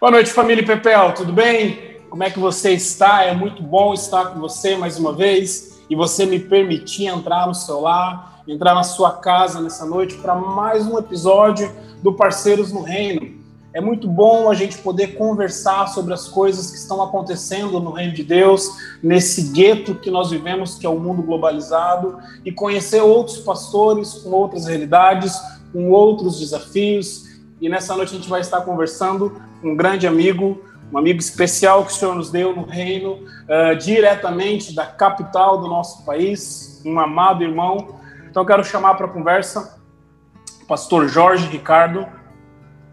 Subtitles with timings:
[0.00, 1.96] Boa noite, família Pepel, tudo bem?
[2.08, 3.24] Como é que você está?
[3.24, 7.54] É muito bom estar com você mais uma vez e você me permitir entrar no
[7.54, 11.68] seu lar, entrar na sua casa nessa noite para mais um episódio
[12.00, 13.40] do Parceiros no Reino.
[13.74, 18.14] É muito bom a gente poder conversar sobre as coisas que estão acontecendo no reino
[18.14, 18.70] de Deus,
[19.02, 24.30] nesse gueto que nós vivemos, que é o mundo globalizado, e conhecer outros pastores com
[24.30, 25.36] outras realidades,
[25.72, 27.26] com outros desafios.
[27.60, 30.62] E nessa noite a gente vai estar conversando um grande amigo,
[30.92, 35.68] um amigo especial que o Senhor nos deu no reino, uh, diretamente da capital do
[35.68, 37.98] nosso país, um amado irmão.
[38.30, 39.78] Então eu quero chamar para a conversa
[40.62, 42.06] o pastor Jorge Ricardo,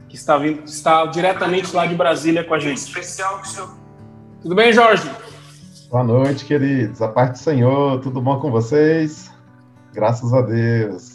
[0.09, 2.77] que está, vindo, está diretamente lá de Brasília com a gente.
[2.77, 3.69] Especial que o Senhor...
[4.41, 5.09] Tudo bem, Jorge?
[5.89, 7.01] Boa noite, queridos.
[7.01, 9.31] A parte do Senhor, tudo bom com vocês?
[9.93, 11.14] Graças a Deus.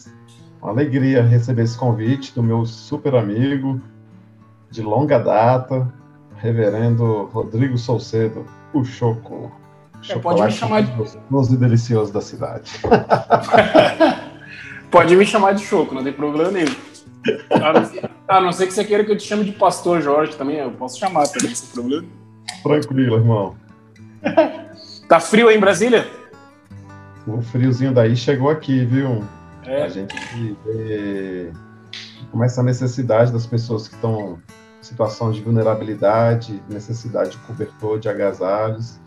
[0.63, 3.81] Uma alegria receber esse convite do meu super amigo,
[4.71, 5.93] de longa data,
[6.37, 9.51] reverendo Rodrigo Solcedo, o Choco.
[10.09, 12.73] É, pode me chamar de gostoso e delicioso da cidade.
[14.91, 16.75] pode me chamar de Choco, não tem problema nenhum.
[18.29, 20.71] A não ser que você queira que eu te chame de Pastor Jorge também, eu
[20.73, 22.07] posso chamar também, sem problema.
[22.63, 23.57] Tranquilo, irmão.
[25.09, 26.07] tá frio aí em Brasília?
[27.27, 29.25] O friozinho daí chegou aqui, viu?
[29.65, 29.83] É.
[29.83, 30.15] A gente
[30.65, 31.53] vê
[32.31, 34.39] como essa necessidade das pessoas que estão
[34.81, 38.99] situação de vulnerabilidade, necessidade de cobertor, de agasalhos.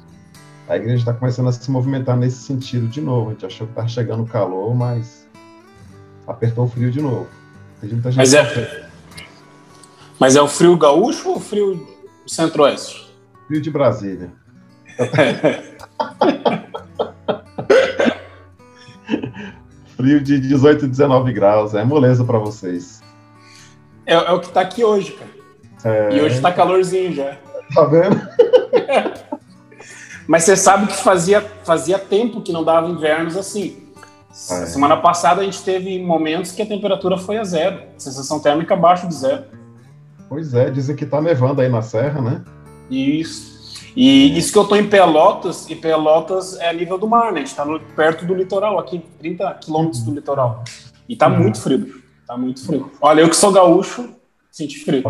[0.68, 3.30] A igreja está começando a se movimentar nesse sentido de novo.
[3.30, 5.28] A gente achou que estava chegando o calor, mas
[6.28, 7.28] apertou o frio de novo.
[8.16, 8.88] Mas é,
[10.18, 11.86] mas é o frio gaúcho ou o frio
[12.26, 13.14] centro-oeste?
[13.48, 14.31] Frio de Brasília.
[20.04, 21.73] frio de 18 e 19 graus.
[21.73, 23.02] É moleza para vocês.
[24.06, 25.32] É, é, o que está aqui hoje, cara.
[25.86, 26.18] É...
[26.18, 27.38] E hoje tá calorzinho já.
[27.73, 28.22] Tá vendo?
[30.28, 33.81] Mas você sabe que fazia, fazia tempo que não dava invernos assim.
[34.30, 34.66] É.
[34.66, 37.84] Semana passada a gente teve momentos que a temperatura foi a zero.
[37.97, 39.46] Sensação térmica abaixo de zero.
[40.28, 42.41] Pois é, dizem que tá nevando aí na serra, né?
[42.90, 43.53] Isso.
[43.96, 47.42] E isso que eu tô em Pelotas, e Pelotas é a nível do mar, né?
[47.42, 50.64] A gente tá no, perto do litoral, aqui, 30 quilômetros do litoral.
[51.08, 51.40] E tá uhum.
[51.40, 52.02] muito frio.
[52.26, 52.92] Tá muito frio.
[53.00, 54.09] Olha, eu que sou gaúcho,
[54.52, 55.03] senti frio.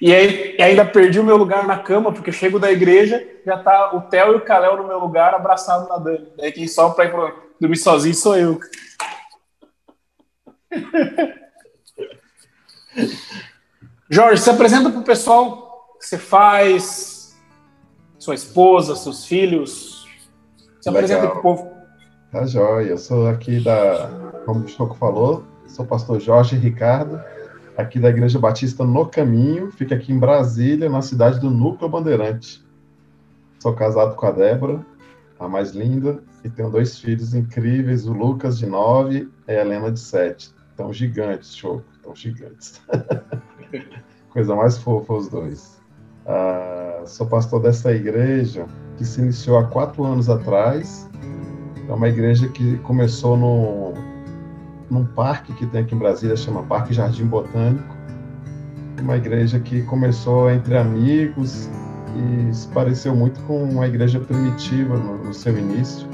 [0.00, 3.58] E, aí, e ainda perdi o meu lugar na cama, porque chego da igreja, já
[3.58, 6.28] tá o Theo e o Kalel no meu lugar, abraçado na Dani.
[6.36, 7.12] Daí quem sobe pra ir
[7.60, 8.60] dormir sozinho sou eu.
[14.08, 15.69] Jorge, se apresenta pro pessoal
[16.00, 17.38] que você faz,
[18.18, 20.08] sua esposa, seus filhos.
[20.80, 21.04] Se Legal.
[21.04, 21.70] apresenta pro povo.
[22.32, 24.08] Tá joia, eu sou aqui da,
[24.46, 27.20] como o Choco falou, sou pastor Jorge Ricardo
[27.76, 32.64] aqui da Igreja Batista No Caminho, fica aqui em Brasília, na cidade do Núcleo Bandeirante.
[33.58, 34.84] Sou casado com a Débora,
[35.38, 39.90] a mais linda, e tenho dois filhos incríveis, o Lucas, de 9, e a Helena,
[39.90, 40.54] de 7.
[40.76, 42.80] Tão gigantes, show, tão gigantes.
[44.30, 45.79] Coisa mais fofa os dois.
[46.32, 48.64] Ah, sou pastor dessa igreja,
[48.96, 51.10] que se iniciou há quatro anos atrás.
[51.88, 53.94] É uma igreja que começou no,
[54.88, 57.96] num parque que tem aqui em Brasília, chama Parque Jardim Botânico.
[59.02, 61.68] Uma igreja que começou entre amigos
[62.14, 66.06] e se pareceu muito com uma igreja primitiva no, no seu início.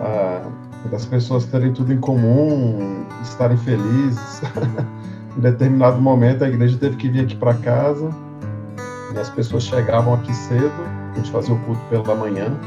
[0.00, 0.48] Ah,
[0.92, 4.42] das pessoas terem tudo em comum, estarem felizes.
[5.36, 8.27] em determinado momento a igreja teve que vir aqui para casa
[9.14, 10.72] e as pessoas chegavam aqui cedo,
[11.12, 12.58] a gente fazia o culto pela manhã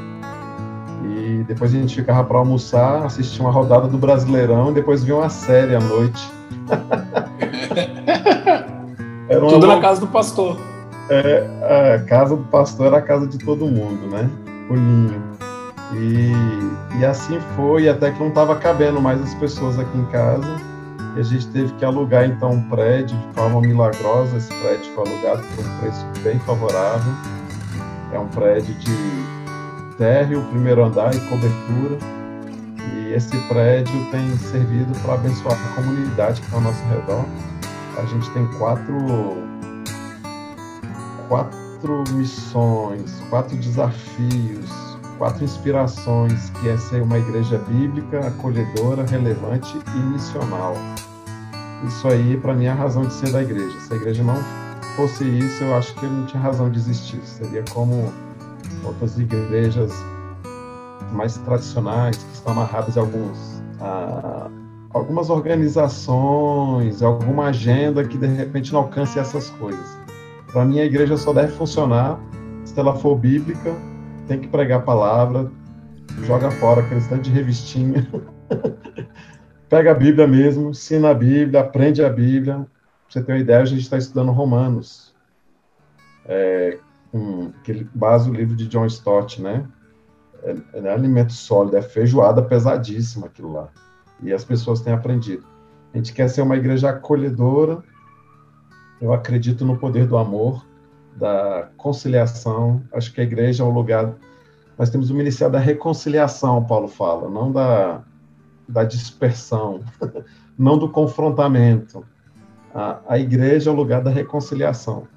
[1.03, 5.16] e depois a gente ficava para almoçar, assistia uma rodada do Brasileirão e depois via
[5.16, 6.31] uma série à noite.
[9.50, 10.59] Tudo na casa do pastor.
[11.09, 14.30] É, a casa do pastor era a casa de todo mundo, né?
[14.69, 15.24] O ninho.
[15.94, 16.31] E,
[17.00, 20.48] e assim foi, até que não estava cabendo mais as pessoas aqui em casa.
[21.16, 24.38] E a gente teve que alugar então um prédio de forma milagrosa.
[24.38, 27.13] Esse prédio foi alugado por um preço bem favorável.
[28.13, 31.98] É um prédio de térreo, primeiro andar e cobertura.
[32.94, 37.25] E esse prédio tem servido para abençoar a comunidade que está ao nosso redor.
[37.98, 38.98] A gente tem quatro,
[41.28, 44.91] quatro missões, quatro desafios,
[45.21, 50.73] quatro inspirações, que é ser uma igreja bíblica, acolhedora, relevante e missional.
[51.88, 53.79] Isso aí, para mim, é a razão de ser da igreja.
[53.81, 54.38] Se a igreja não
[54.95, 57.19] fosse isso, eu acho que não tinha razão de existir.
[57.23, 58.12] Seria como
[58.83, 59.94] outras igrejas
[61.12, 64.50] mais tradicionais, que estão amarradas a alguns, a,
[64.89, 69.85] algumas organizações, alguma agenda que de repente não alcance essas coisas.
[70.51, 72.19] Para mim, a igreja só deve funcionar
[72.65, 73.71] se ela for bíblica,
[74.31, 75.51] tem que pregar a palavra,
[76.24, 78.07] joga fora aquele tanto de revistinha.
[79.68, 82.56] Pega a Bíblia mesmo, ensina a Bíblia, aprende a Bíblia.
[82.56, 82.66] Pra
[83.10, 85.13] você ter uma ideia, a gente está estudando Romanos.
[86.25, 86.78] É,
[87.13, 89.68] um, aquele base o livro de John Stott, né?
[90.44, 93.68] É, é alimento sólido, é feijoada pesadíssima aquilo lá.
[94.24, 95.45] E as pessoas têm aprendido.
[95.94, 97.83] A gente quer ser uma igreja acolhedora.
[99.01, 100.66] Eu acredito no poder do amor,
[101.16, 102.81] da conciliação.
[102.94, 104.13] Acho que a igreja é um lugar.
[104.78, 108.02] Nós temos o ministério da reconciliação, Paulo fala, não da,
[108.68, 109.81] da dispersão,
[110.58, 112.06] não do confrontamento.
[112.74, 115.08] A, a igreja é o lugar da reconciliação.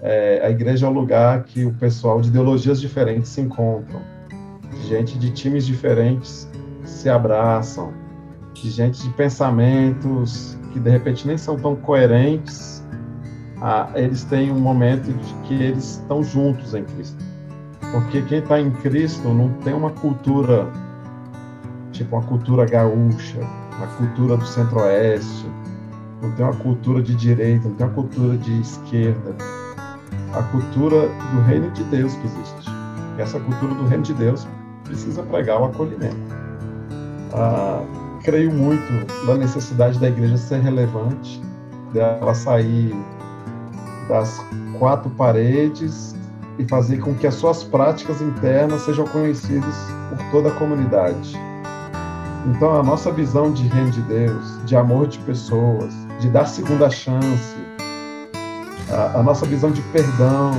[0.00, 4.00] É, a igreja é o lugar que o pessoal de ideologias diferentes se encontram,
[4.86, 6.48] gente de times diferentes
[6.84, 7.92] se abraçam,
[8.54, 12.77] de gente de pensamentos que de repente nem são tão coerentes,
[13.60, 17.22] ah, eles têm um momento de que eles estão juntos em Cristo.
[17.92, 20.70] Porque quem está em Cristo não tem uma cultura,
[21.90, 23.40] tipo uma cultura gaúcha,
[23.76, 25.46] uma cultura do centro-oeste,
[26.22, 29.34] não tem uma cultura de direita, não tem uma cultura de esquerda.
[30.34, 32.70] A cultura do reino de Deus que existe.
[33.16, 34.46] E essa cultura do reino de Deus
[34.84, 36.16] precisa pregar o acolhimento.
[37.32, 37.82] Ah,
[38.22, 38.84] creio muito
[39.26, 41.40] na necessidade da igreja ser relevante,
[41.92, 42.94] dela sair
[44.08, 44.40] das
[44.78, 46.14] quatro paredes
[46.58, 49.74] e fazer com que as suas práticas internas sejam conhecidas
[50.08, 51.38] por toda a comunidade.
[52.46, 56.88] Então, a nossa visão de reino de Deus, de amor de pessoas, de dar segunda
[56.88, 57.56] chance,
[58.90, 60.52] a, a nossa visão de perdão,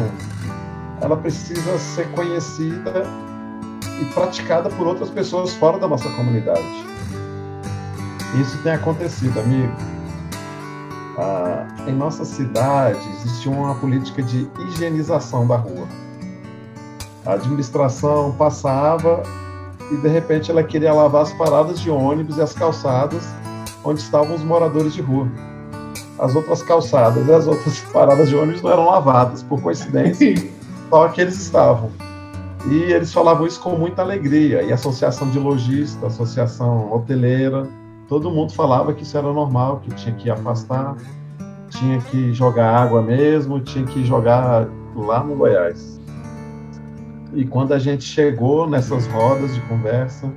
[1.01, 3.03] ela precisa ser conhecida
[4.01, 6.85] e praticada por outras pessoas fora da nossa comunidade.
[8.39, 9.73] Isso tem acontecido, amigo.
[11.21, 15.85] Ah, em nossa cidade existia uma política de higienização da rua.
[17.25, 19.21] A administração passava
[19.91, 23.27] e de repente ela queria lavar as paradas de ônibus e as calçadas
[23.83, 25.27] onde estavam os moradores de rua.
[26.17, 30.35] As outras calçadas e as outras paradas de ônibus não eram lavadas, por coincidência,
[30.89, 31.91] só que eles estavam.
[32.71, 34.63] E eles falavam isso com muita alegria.
[34.63, 37.67] E a associação de lojistas, associação hoteleira,
[38.09, 40.97] todo mundo falava que isso era normal, que tinha que afastar,
[41.69, 46.01] tinha que jogar água mesmo, tinha que jogar lá no Goiás.
[47.35, 50.33] E quando a gente chegou nessas rodas de conversa,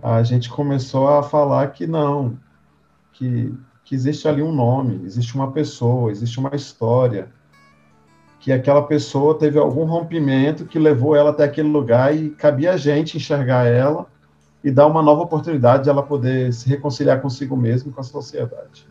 [0.00, 2.38] a gente começou a falar que não,
[3.12, 3.52] que,
[3.84, 7.28] que existe ali um nome, existe uma pessoa, existe uma história,
[8.38, 12.76] que aquela pessoa teve algum rompimento que levou ela até aquele lugar e cabia a
[12.76, 14.06] gente enxergar ela
[14.64, 18.04] e dar uma nova oportunidade de ela poder se reconciliar consigo mesmo e com a
[18.04, 18.88] sociedade.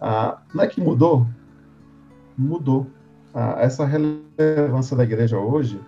[0.00, 1.26] Ah, não é que mudou?
[2.36, 2.86] Mudou.
[3.34, 5.78] Ah, essa relevância da igreja hoje,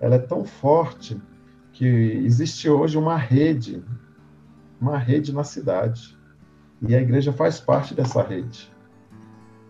[0.00, 1.22] ela é tão forte
[1.72, 3.80] que existe hoje uma rede,
[4.80, 6.18] uma rede na cidade.
[6.82, 8.68] E a igreja faz parte dessa rede.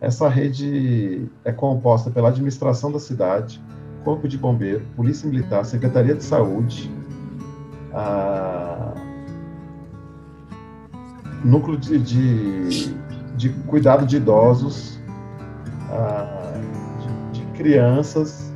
[0.00, 3.61] Essa rede é composta pela administração da cidade,
[4.02, 6.91] Corpo de Bombeiro, Polícia Militar, Secretaria de Saúde,
[11.44, 12.94] núcleo de, de,
[13.36, 14.98] de, cuidado de idosos,
[17.32, 18.52] de, de, crianças,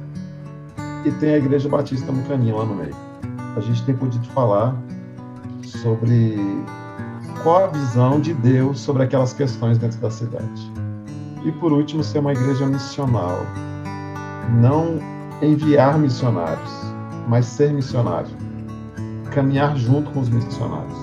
[1.04, 2.94] e tem a Igreja Batista no Caninho lá no meio.
[3.56, 4.76] A gente tem podido falar
[5.64, 6.36] sobre
[7.42, 10.72] qual a visão de Deus sobre aquelas questões dentro da cidade.
[11.44, 13.40] E por último, ser uma igreja missional.
[14.60, 14.98] Não
[15.42, 16.70] enviar missionários,
[17.28, 18.41] mas ser missionário
[19.32, 20.98] caminhar junto com os missionários,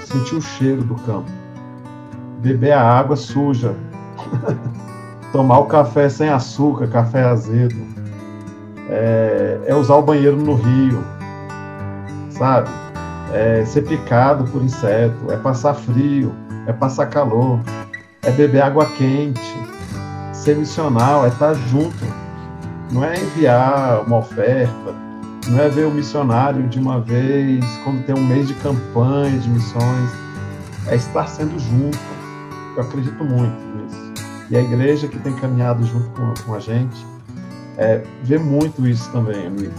[0.00, 1.30] sentir o cheiro do campo,
[2.40, 3.74] beber a água suja,
[5.32, 7.76] tomar o café sem açúcar, café azedo,
[8.90, 11.04] é, é usar o banheiro no rio,
[12.30, 12.68] sabe?
[13.32, 16.34] É ser picado por inseto, é passar frio,
[16.66, 17.60] é passar calor,
[18.22, 19.40] é beber água quente,
[20.32, 22.04] ser missional, é estar junto,
[22.90, 25.07] não é enviar uma oferta,
[25.48, 29.48] não é ver o missionário de uma vez, quando tem um mês de campanha de
[29.48, 30.10] missões.
[30.86, 31.98] É estar sendo junto.
[32.76, 34.24] Eu acredito muito nisso.
[34.50, 37.04] E a igreja que tem caminhado junto com, com a gente
[37.76, 39.72] é, vê muito isso também, amigo.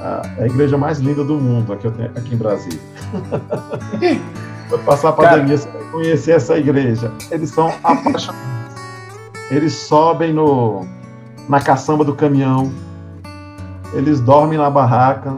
[0.00, 2.80] A, a igreja mais linda do mundo aqui, tenho, aqui em Brasília.
[4.68, 7.12] Vou passar a pandemia, você vai conhecer essa igreja.
[7.30, 8.40] Eles são apaixonados.
[9.50, 10.86] Eles sobem no,
[11.48, 12.72] na caçamba do caminhão,
[13.94, 15.34] eles dormem na barraca,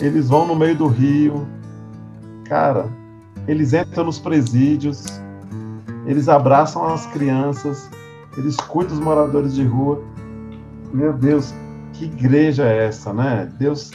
[0.00, 1.46] eles vão no meio do rio.
[2.44, 2.88] Cara,
[3.46, 5.04] eles entram nos presídios,
[6.06, 7.90] eles abraçam as crianças,
[8.36, 10.02] eles cuidam dos moradores de rua.
[10.92, 11.52] Meu Deus,
[11.92, 13.50] que igreja é essa, né?
[13.58, 13.90] Deus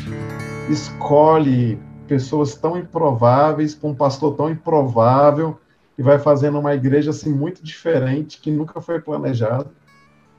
[0.69, 5.59] escolhe pessoas tão improváveis para um pastor tão improvável
[5.97, 9.67] e vai fazendo uma igreja assim muito diferente que nunca foi planejada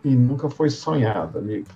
[0.04, 1.66] e nunca foi sonhada, amigo.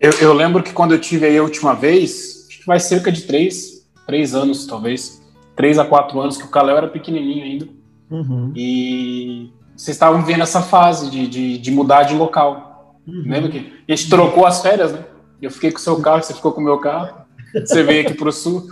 [0.00, 3.10] Eu, eu lembro que quando eu tive aí a última vez, acho que vai cerca
[3.10, 5.20] de três, três anos talvez,
[5.56, 7.68] três a quatro anos que o Calel era pequenininho ainda
[8.10, 8.52] uhum.
[8.54, 12.96] e vocês estavam vendo essa fase de, de, de mudar de local.
[13.06, 13.24] Uhum.
[13.26, 15.04] Lembra que a gente trocou as férias, né?
[15.40, 17.18] Eu fiquei com o seu carro, você ficou com o meu carro.
[17.54, 18.66] Você veio aqui para o sul.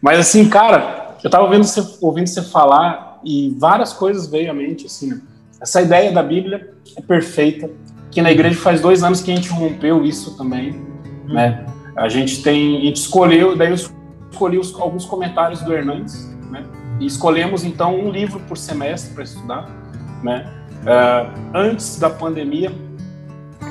[0.00, 4.54] Mas assim, cara, eu estava ouvindo você, ouvindo você falar e várias coisas veio à
[4.54, 5.20] mente, assim, né?
[5.60, 7.70] Essa ideia da Bíblia é perfeita.
[8.14, 10.70] Que na igreja faz dois anos que a gente rompeu isso também,
[11.28, 11.34] hum.
[11.34, 11.66] né?
[11.96, 16.64] A gente tem, a gente escolheu, daí eu escolhi os, alguns comentários do Hernandes, né?
[17.00, 19.68] E escolhemos então um livro por semestre para estudar,
[20.22, 20.46] né?
[20.82, 22.72] Uh, antes da pandemia,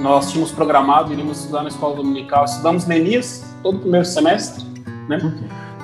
[0.01, 4.65] nós tínhamos programado, iríamos estudar na escola dominical, estudamos Neemias todo o primeiro semestre,
[5.07, 5.19] né?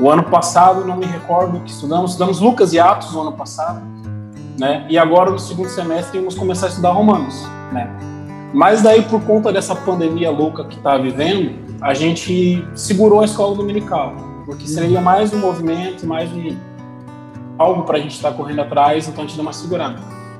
[0.01, 3.81] O ano passado, não me recordo que estudamos, estudamos Lucas e Atos no ano passado,
[4.59, 4.85] né?
[4.89, 7.89] E agora no segundo semestre íamos começar a estudar Romanos, né?
[8.53, 13.55] Mas daí por conta dessa pandemia louca que está vivendo, a gente segurou a escola
[13.55, 14.15] dominical,
[14.45, 16.57] porque seria mais um movimento, mais um
[17.57, 19.99] algo para a gente estar tá correndo atrás, então a gente deu uma segurada.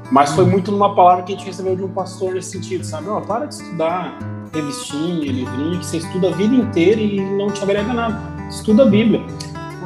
[0.10, 3.10] Mas foi muito numa palavra que a gente recebeu de um pastor nesse sentido, sabe?
[3.10, 4.18] Oh, para de estudar
[4.52, 8.20] revistinha, livrinho, que você estuda a vida inteira e não te agrega nada.
[8.50, 9.22] Estuda a Bíblia.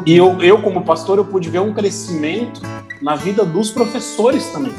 [0.05, 2.61] E eu, eu como pastor, eu pude ver um crescimento
[3.01, 4.73] na vida dos professores também.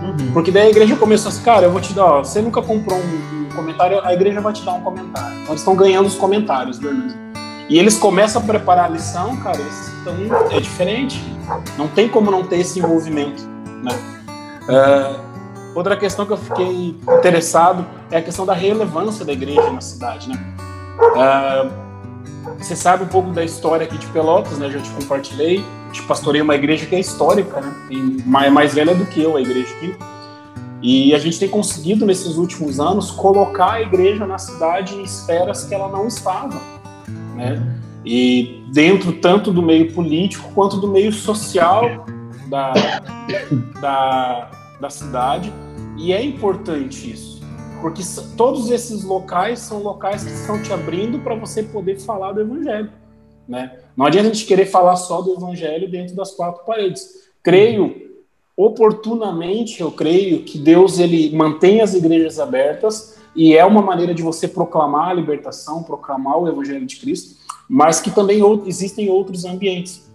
[0.00, 0.32] Uhum.
[0.32, 2.98] Porque daí a igreja começou assim, cara, eu vou te dar, ó, você nunca comprou
[2.98, 5.34] um, um, comentário, a igreja vai te dar um comentário.
[5.34, 6.88] Então eles estão ganhando os comentários do
[7.68, 10.14] E eles começam a preparar a lição, cara, eles estão,
[10.50, 11.22] é diferente.
[11.76, 13.42] Não tem como não ter esse envolvimento,
[13.82, 13.92] né?
[14.68, 15.20] Uh,
[15.74, 20.28] outra questão que eu fiquei interessado é a questão da relevância da igreja na cidade,
[20.28, 20.38] né?
[21.00, 21.90] Uh,
[22.58, 24.70] você sabe um pouco da história aqui de Pelotas, né?
[24.70, 25.64] Já te compartilhei.
[25.92, 27.74] Te pastorei uma igreja que é histórica, né?
[28.24, 29.94] Mais, mais velha do que eu, a igreja aqui.
[30.82, 35.64] E a gente tem conseguido, nesses últimos anos, colocar a igreja na cidade em esferas
[35.64, 36.60] que ela não estava,
[37.36, 37.76] né?
[38.04, 42.06] E dentro tanto do meio político quanto do meio social
[42.46, 42.72] da,
[43.80, 45.52] da, da cidade.
[45.98, 47.40] E é importante isso
[47.80, 48.02] porque
[48.36, 52.90] todos esses locais são locais que estão te abrindo para você poder falar do evangelho.
[53.50, 53.80] Né?
[53.96, 57.28] Não adianta a gente querer falar só do evangelho dentro das quatro paredes.
[57.42, 58.12] Creio,
[58.56, 64.22] oportunamente, eu creio que Deus ele mantém as igrejas abertas e é uma maneira de
[64.22, 70.08] você proclamar a libertação, proclamar o evangelho de Cristo, mas que também existem outros ambientes.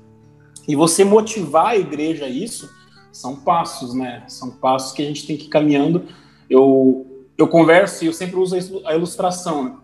[0.65, 2.70] E você motivar a igreja a isso
[3.12, 4.24] são passos, né?
[4.30, 6.06] São passos que a gente tem que ir caminhando.
[6.50, 7.06] Eu
[7.38, 9.75] eu converso e eu sempre uso a ilustração, né?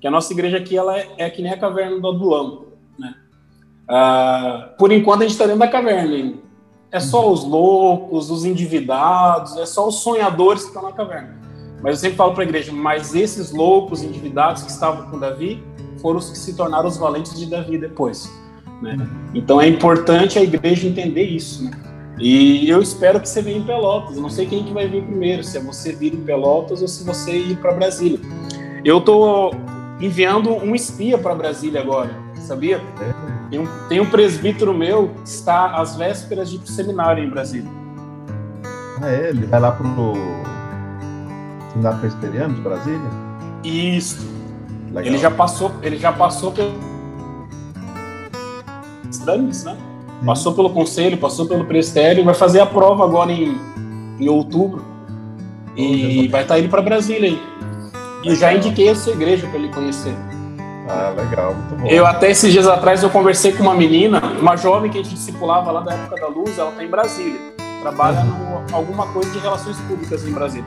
[0.00, 2.67] que a nossa igreja aqui ela é, é que nem a caverna do Adulão.
[3.88, 6.36] Ah, por enquanto a gente está dentro da caverna ainda.
[6.90, 11.36] É só os loucos, os endividados, é só os sonhadores que estão na caverna.
[11.82, 15.62] Mas eu sempre falo para a igreja, mas esses loucos, endividados que estavam com Davi,
[16.00, 18.30] foram os que se tornaram os valentes de Davi depois.
[18.82, 18.96] Né?
[19.34, 21.64] Então é importante a igreja entender isso.
[21.64, 21.70] Né?
[22.18, 24.16] E eu espero que você venha em Pelotas.
[24.16, 26.88] Eu não sei quem que vai vir primeiro, se é você vir em Pelotas ou
[26.88, 28.18] se você ir para Brasília.
[28.84, 29.52] Eu tô
[30.00, 32.10] enviando um espia para Brasília agora,
[32.48, 32.80] sabia?
[33.50, 37.28] Tem um, tem um presbítero meu que está às vésperas de ir para seminário em
[37.28, 37.70] Brasília.
[39.00, 39.28] Ah, é?
[39.28, 40.14] Ele vai lá para o
[41.72, 43.10] Seminário Presbiteriano de Brasília?
[43.62, 44.26] Isso.
[44.88, 45.04] Legal.
[45.04, 46.72] Ele já passou, ele já passou pelo
[49.08, 49.76] exames, né?
[50.24, 53.56] Passou pelo conselho, passou pelo prestério, vai fazer a prova agora em,
[54.18, 54.84] em outubro.
[55.76, 57.40] E vai estar tá indo para Brasília aí.
[58.24, 60.12] E já indiquei a sua igreja para ele conhecer.
[60.88, 61.86] Ah, legal, muito bom.
[61.86, 65.14] Eu até esses dias atrás eu conversei com uma menina, uma jovem que a gente
[65.14, 67.40] discipulava lá da época da luz, ela está em Brasília.
[67.82, 68.66] Trabalha uhum.
[68.70, 70.66] no, alguma coisa de relações públicas em Brasília.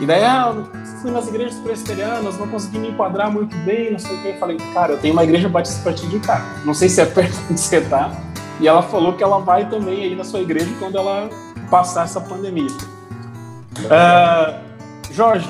[0.00, 0.54] E daí, ah,
[1.00, 4.28] fui nas igrejas presbiterianas, não consegui me enquadrar muito bem, não sei o que.
[4.28, 6.62] Eu falei, cara, eu tenho uma igreja batista para te indicar.
[6.64, 8.12] Não sei se é perto onde você tá,
[8.60, 11.28] e ela falou que ela vai também aí na sua igreja quando ela
[11.70, 12.70] passar essa pandemia.
[13.78, 14.58] Uh,
[15.12, 15.48] Jorge,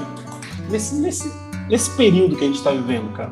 [0.69, 1.33] nesse, nesse,
[1.69, 3.31] nesse período que a gente está vivendo, cara,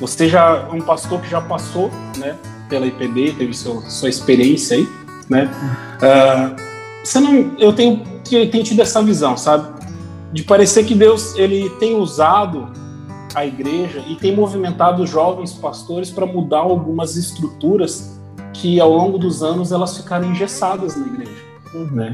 [0.00, 2.36] você já é um pastor que já passou, né,
[2.68, 4.88] pela IPD, teve seu, sua experiência aí,
[5.28, 5.50] né?
[5.98, 6.56] Uh,
[7.04, 9.80] você não, eu tenho, tenho tido essa visão, sabe,
[10.32, 12.68] de parecer que Deus ele tem usado
[13.34, 18.20] a igreja e tem movimentado jovens pastores para mudar algumas estruturas
[18.52, 21.42] que ao longo dos anos elas ficaram engessadas na igreja,
[21.92, 22.12] né?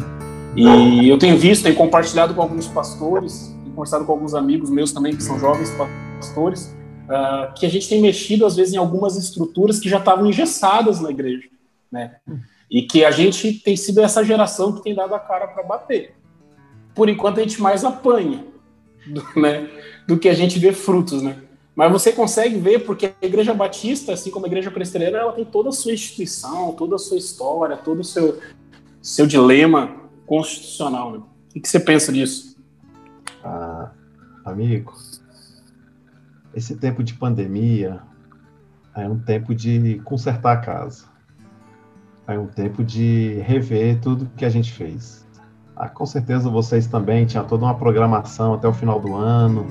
[0.57, 5.14] E eu tenho visto, tenho compartilhado com alguns pastores, conversado com alguns amigos meus também
[5.14, 5.70] que são jovens
[6.18, 10.26] pastores, uh, que a gente tem mexido às vezes em algumas estruturas que já estavam
[10.26, 11.49] engessadas na igreja,
[11.90, 12.16] né?
[12.68, 16.16] E que a gente tem sido essa geração que tem dado a cara para bater.
[16.92, 18.44] Por enquanto a gente mais apanha,
[19.06, 19.70] do, né,
[20.08, 21.37] do que a gente vê frutos, né?
[21.76, 25.44] Mas você consegue ver porque a Igreja Batista, assim como a Igreja Presbiteriana, ela tem
[25.44, 28.40] toda a sua instituição, toda a sua história, todo o seu
[29.00, 29.94] seu dilema
[30.26, 31.12] constitucional.
[31.12, 31.18] Né?
[31.54, 32.48] O que você pensa disso?
[33.45, 33.90] Ah,
[34.45, 34.92] amigo,
[36.54, 38.00] esse tempo de pandemia
[38.95, 41.04] é um tempo de consertar a casa.
[42.26, 45.26] É um tempo de rever tudo que a gente fez.
[45.76, 49.66] Ah, com certeza vocês também tinham toda uma programação até o final do ano,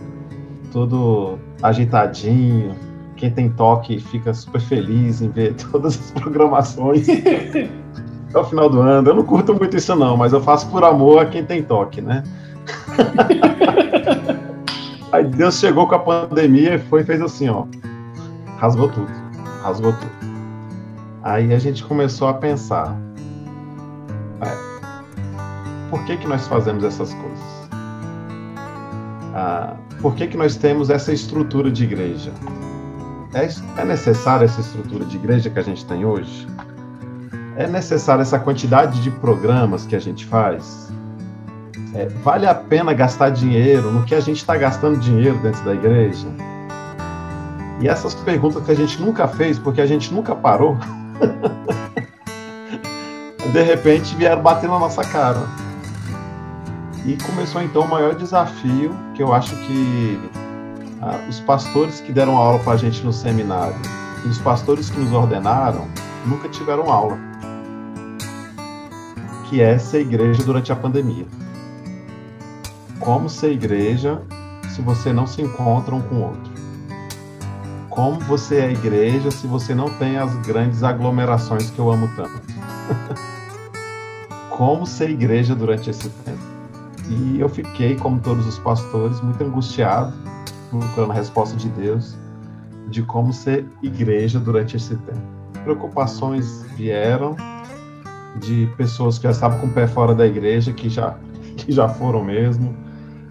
[0.72, 2.74] tudo ajeitadinho.
[3.16, 7.08] Quem tem toque fica super feliz em ver todas as programações
[8.30, 9.10] até o final do ano.
[9.10, 12.00] Eu não curto muito isso não, mas eu faço por amor a quem tem toque,
[12.02, 12.24] né?
[15.12, 17.66] Aí Deus chegou com a pandemia e foi fez assim, ó.
[18.58, 19.12] Rasgou tudo.
[19.64, 20.12] Rasgou tudo.
[21.24, 22.96] Aí a gente começou a pensar.
[24.42, 27.70] É, por que, que nós fazemos essas coisas?
[29.34, 32.32] Ah, por que, que nós temos essa estrutura de igreja?
[33.34, 36.48] É, é necessária essa estrutura de igreja que a gente tem hoje?
[37.56, 40.92] É necessária essa quantidade de programas que a gente faz?
[41.98, 45.74] É, vale a pena gastar dinheiro no que a gente está gastando dinheiro dentro da
[45.74, 46.28] igreja?
[47.82, 50.78] E essas perguntas que a gente nunca fez, porque a gente nunca parou,
[53.52, 55.42] de repente vieram bater na nossa cara.
[57.04, 60.20] E começou então o maior desafio, que eu acho que
[61.02, 63.76] ah, os pastores que deram aula para a gente no seminário
[64.24, 65.88] e os pastores que nos ordenaram
[66.28, 67.18] nunca tiveram aula,
[69.46, 71.26] que é ser igreja durante a pandemia
[73.08, 74.22] como ser igreja
[74.68, 76.52] se você não se encontra um com o outro?
[77.90, 82.42] Como você é igreja se você não tem as grandes aglomerações que eu amo tanto?
[84.52, 86.44] como ser igreja durante esse tempo?
[87.10, 90.14] E eu fiquei, como todos os pastores, muito angustiado,
[90.70, 92.18] procurando a resposta de Deus,
[92.90, 95.22] de como ser igreja durante esse tempo.
[95.64, 97.38] Preocupações vieram
[98.42, 101.16] de pessoas que já estavam com o pé fora da igreja, que já,
[101.56, 102.76] que já foram mesmo,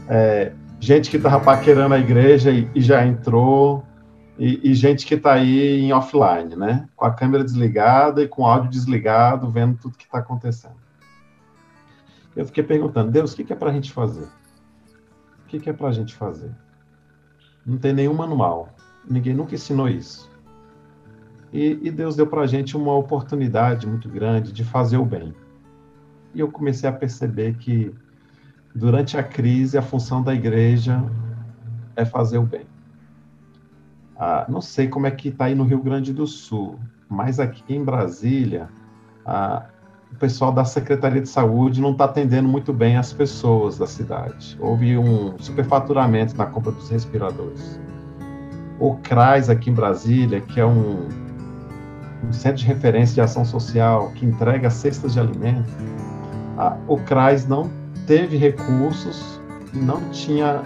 [0.09, 3.85] é, gente que estava paquerando a igreja e, e já entrou,
[4.39, 6.89] e, e gente que está aí em offline, né?
[6.95, 10.77] Com a câmera desligada e com o áudio desligado, vendo tudo que está acontecendo.
[12.35, 14.29] Eu fiquei perguntando, Deus, o que, que é para a gente fazer?
[15.45, 16.51] O que, que é para a gente fazer?
[17.65, 18.69] Não tem nenhum manual.
[19.09, 20.31] Ninguém nunca ensinou isso.
[21.53, 25.35] E, e Deus deu para a gente uma oportunidade muito grande de fazer o bem.
[26.35, 27.95] E eu comecei a perceber que
[28.77, 31.03] durante a crise, a função da igreja
[31.97, 32.67] é fazer o bem.
[34.19, 37.75] Ah, não sei como é que está aí no Rio Grande do Sul, mas aqui
[37.75, 38.69] em Brasília,
[39.25, 39.65] ah,
[40.13, 44.57] o pessoal da Secretaria de Saúde não está atendendo muito bem as pessoas da cidade.
[44.61, 47.81] Houve um superfaturamento na compra dos respiradores.
[48.79, 51.09] O CRAS aqui em Brasília, que é um,
[52.23, 55.73] um centro de referência de ação social que entrega cestas de alimento,
[56.59, 59.41] ah, o CRAS não teve recursos
[59.73, 60.63] e não tinha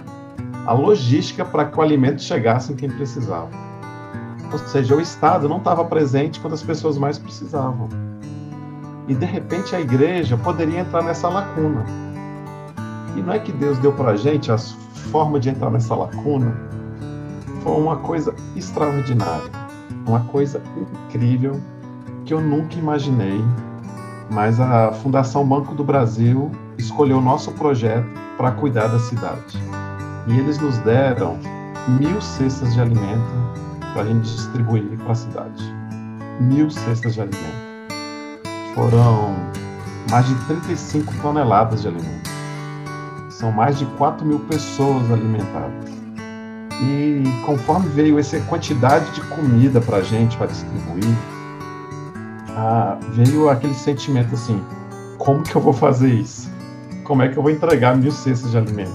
[0.65, 3.49] a logística para que o alimento chegasse em quem precisava.
[4.51, 7.89] Ou seja, o Estado não estava presente quando as pessoas mais precisavam.
[9.07, 11.83] E de repente a igreja poderia entrar nessa lacuna.
[13.15, 16.55] E não é que Deus deu para a gente a forma de entrar nessa lacuna.
[17.61, 19.49] Foi uma coisa extraordinária,
[20.07, 20.61] uma coisa
[21.07, 21.59] incrível
[22.25, 23.43] que eu nunca imaginei.
[24.29, 26.51] Mas a Fundação Banco do Brasil
[26.81, 29.57] escolheu nosso projeto para cuidar da cidade.
[30.27, 31.37] E eles nos deram
[31.99, 33.31] mil cestas de alimento
[33.93, 35.63] para a gente distribuir para a cidade.
[36.39, 37.71] Mil cestas de alimento.
[38.75, 39.35] Foram
[40.09, 42.29] mais de 35 toneladas de alimento.
[43.29, 45.89] São mais de 4 mil pessoas alimentadas.
[46.83, 51.15] E conforme veio essa quantidade de comida para a gente, para distribuir,
[52.55, 54.61] ah, veio aquele sentimento assim:
[55.17, 56.50] como que eu vou fazer isso?
[57.11, 58.93] Como é que eu vou entregar mil cestas de alimento?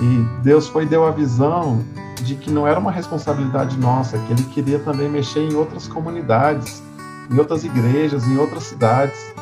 [0.00, 1.84] E Deus foi deu a visão
[2.22, 6.82] de que não era uma responsabilidade nossa, que Ele queria também mexer em outras comunidades,
[7.30, 9.34] em outras igrejas, em outras cidades.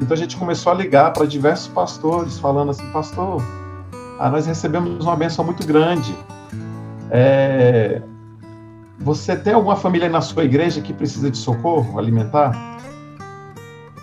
[0.00, 3.42] Então a gente começou a ligar para diversos pastores, falando assim, pastor,
[4.18, 6.16] ah, nós recebemos uma benção muito grande.
[7.10, 8.00] É,
[8.98, 12.80] você tem alguma família na sua igreja que precisa de socorro alimentar?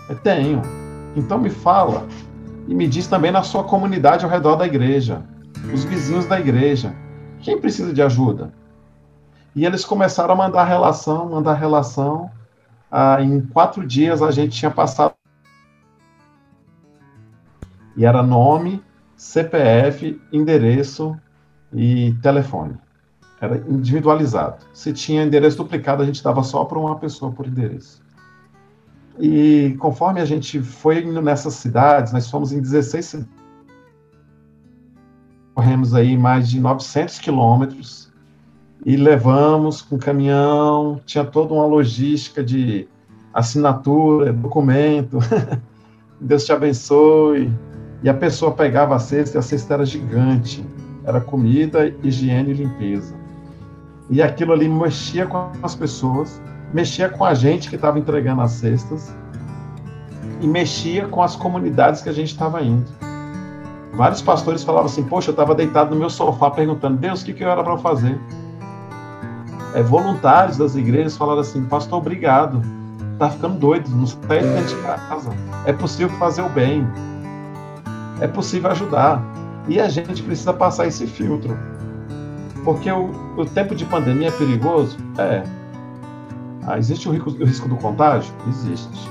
[0.08, 0.62] Eu tenho.
[1.16, 2.06] Então me fala
[2.68, 5.22] e me diz também na sua comunidade ao redor da igreja,
[5.72, 6.94] os vizinhos da igreja,
[7.40, 8.52] quem precisa de ajuda?
[9.56, 12.30] E eles começaram a mandar relação, mandar relação.
[12.90, 15.14] Ah, em quatro dias a gente tinha passado.
[17.96, 18.84] E era nome,
[19.16, 21.16] CPF, endereço
[21.72, 22.76] e telefone.
[23.40, 24.58] Era individualizado.
[24.74, 28.02] Se tinha endereço duplicado, a gente dava só para uma pessoa por endereço.
[29.20, 33.38] E conforme a gente foi indo nessas cidades, nós fomos em 16 cidades.
[35.54, 38.12] Corremos aí mais de 900 quilômetros
[38.86, 42.86] e levamos com caminhão, tinha toda uma logística de
[43.34, 45.18] assinatura, documento.
[46.20, 47.52] Deus te abençoe.
[48.02, 50.64] E a pessoa pegava a cesta e a cesta era gigante.
[51.04, 53.14] Era comida, higiene e limpeza.
[54.10, 56.40] E aquilo ali mexia com as pessoas,
[56.72, 59.12] mexia com a gente que estava entregando as cestas
[60.40, 62.86] e mexia com as comunidades que a gente estava indo.
[63.94, 67.32] Vários pastores falavam assim: Poxa, eu estava deitado no meu sofá perguntando, Deus, o que,
[67.32, 68.18] que eu era para fazer?
[69.74, 72.62] É, voluntários das igrejas falaram assim: Pastor, obrigado.
[73.18, 75.30] Tá ficando doido, não sai dentro de casa.
[75.64, 76.86] É possível fazer o bem.
[78.20, 79.20] É possível ajudar.
[79.66, 81.58] E a gente precisa passar esse filtro.
[82.64, 84.96] Porque o, o tempo de pandemia é perigoso?
[85.18, 85.42] É.
[86.68, 88.30] Ah, existe o risco, o risco do contágio?
[88.46, 89.10] Existe.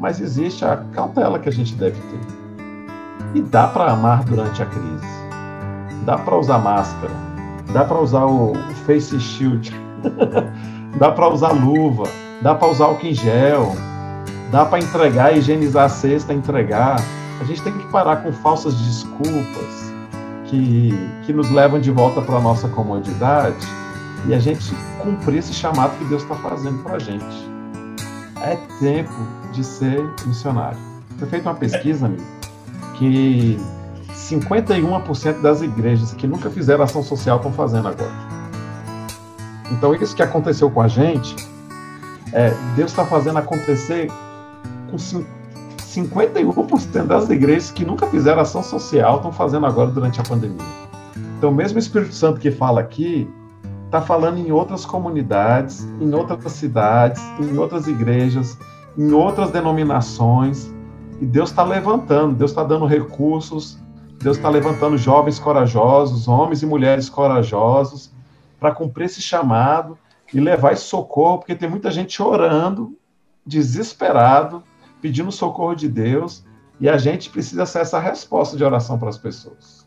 [0.00, 2.20] Mas existe a cautela que a gente deve ter.
[3.34, 5.06] E dá para amar durante a crise.
[6.06, 7.12] Dá para usar máscara.
[7.74, 8.54] Dá para usar o,
[8.86, 9.78] face shield.
[10.98, 12.04] dá para usar luva.
[12.40, 13.76] Dá para usar álcool em gel.
[14.50, 16.96] Dá para entregar, higienizar a cesta, entregar.
[17.42, 19.92] A gente tem que parar com falsas desculpas
[20.46, 20.94] que,
[21.26, 23.81] que nos levam de volta para a nossa comodidade
[24.26, 27.50] e a gente cumprir esse chamado que Deus está fazendo para a gente.
[28.40, 29.12] É tempo
[29.52, 30.78] de ser missionário.
[31.18, 32.22] Foi feita uma pesquisa, amigo,
[32.94, 33.58] que
[34.14, 38.32] 51% das igrejas que nunca fizeram ação social estão fazendo agora.
[39.70, 41.34] Então, isso que aconteceu com a gente,
[42.32, 44.10] é, Deus está fazendo acontecer
[44.90, 50.66] com 51% das igrejas que nunca fizeram ação social estão fazendo agora durante a pandemia.
[51.38, 53.28] Então, mesmo o Espírito Santo que fala aqui,
[53.92, 58.56] está falando em outras comunidades, em outras cidades, em outras igrejas,
[58.96, 60.72] em outras denominações.
[61.20, 63.78] E Deus está levantando, Deus está dando recursos,
[64.18, 68.10] Deus está levantando jovens corajosos, homens e mulheres corajosos,
[68.58, 69.98] para cumprir esse chamado
[70.32, 72.96] e levar esse socorro, porque tem muita gente orando,
[73.44, 74.62] desesperado,
[75.02, 76.46] pedindo socorro de Deus,
[76.80, 79.81] e a gente precisa ser essa resposta de oração para as pessoas.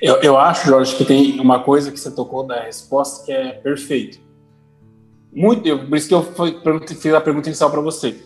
[0.00, 3.52] Eu, eu acho, Jorge, que tem uma coisa que você tocou da resposta que é
[3.52, 4.18] perfeito.
[5.32, 6.22] Muito, eu, por isso que eu
[6.86, 8.16] fiz a pergunta inicial para você.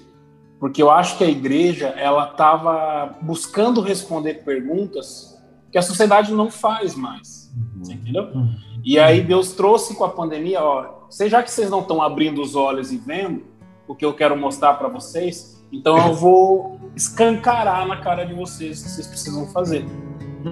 [0.59, 5.37] Porque eu acho que a igreja ela estava buscando responder perguntas
[5.71, 7.51] que a sociedade não faz mais.
[7.57, 7.93] Uhum.
[7.93, 8.25] Entendeu?
[8.35, 8.55] Uhum.
[8.85, 12.55] E aí Deus trouxe com a pandemia, ó, já que vocês não estão abrindo os
[12.55, 13.45] olhos e vendo
[13.87, 18.81] o que eu quero mostrar para vocês, então eu vou escancarar na cara de vocês
[18.81, 19.85] o que vocês precisam fazer,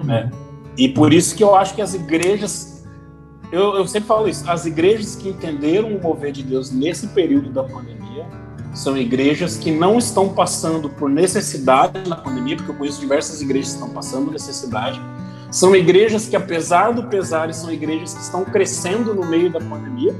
[0.05, 0.29] né?
[0.77, 2.85] E por isso que eu acho que as igrejas,
[3.51, 7.49] eu, eu sempre falo isso, as igrejas que entenderam o mover de Deus nesse período
[7.49, 8.25] da pandemia
[8.73, 13.71] são igrejas que não estão passando por necessidade na pandemia, porque eu conheço diversas igrejas
[13.71, 15.01] que estão passando necessidade.
[15.51, 20.15] São igrejas que, apesar do pesar, são igrejas que estão crescendo no meio da pandemia,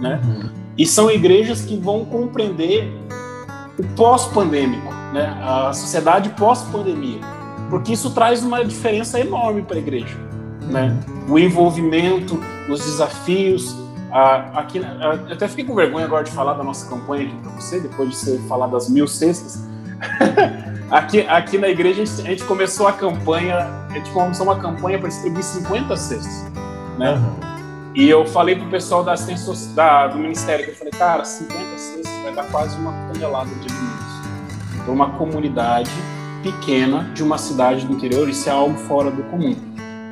[0.00, 0.20] né?
[0.76, 2.88] E são igrejas que vão compreender
[3.76, 5.36] o pós-pandêmico, né?
[5.42, 7.20] a sociedade pós-pandemia,
[7.68, 10.16] porque isso traz uma diferença enorme para a igreja.
[10.62, 10.96] Né?
[11.28, 13.74] O envolvimento, os desafios.
[14.10, 17.50] A, aqui, a, até fiquei com vergonha agora de falar da nossa campanha aqui para
[17.52, 19.66] você, depois de você falar das mil cestas.
[20.90, 24.58] aqui, aqui na igreja a gente, a gente, começou a campanha, a gente começou uma
[24.58, 26.52] campanha para distribuir 50 cestas.
[26.98, 27.12] Né?
[27.12, 27.48] Uhum.
[27.94, 31.78] E eu falei pro pessoal da assistência da, do ministério, que eu falei, cara, 50
[31.78, 34.84] cestas vai dar quase uma tonelada de alimentos.
[34.84, 35.90] Para uma comunidade
[36.42, 39.56] pequena de uma cidade do interior, isso é algo fora do comum.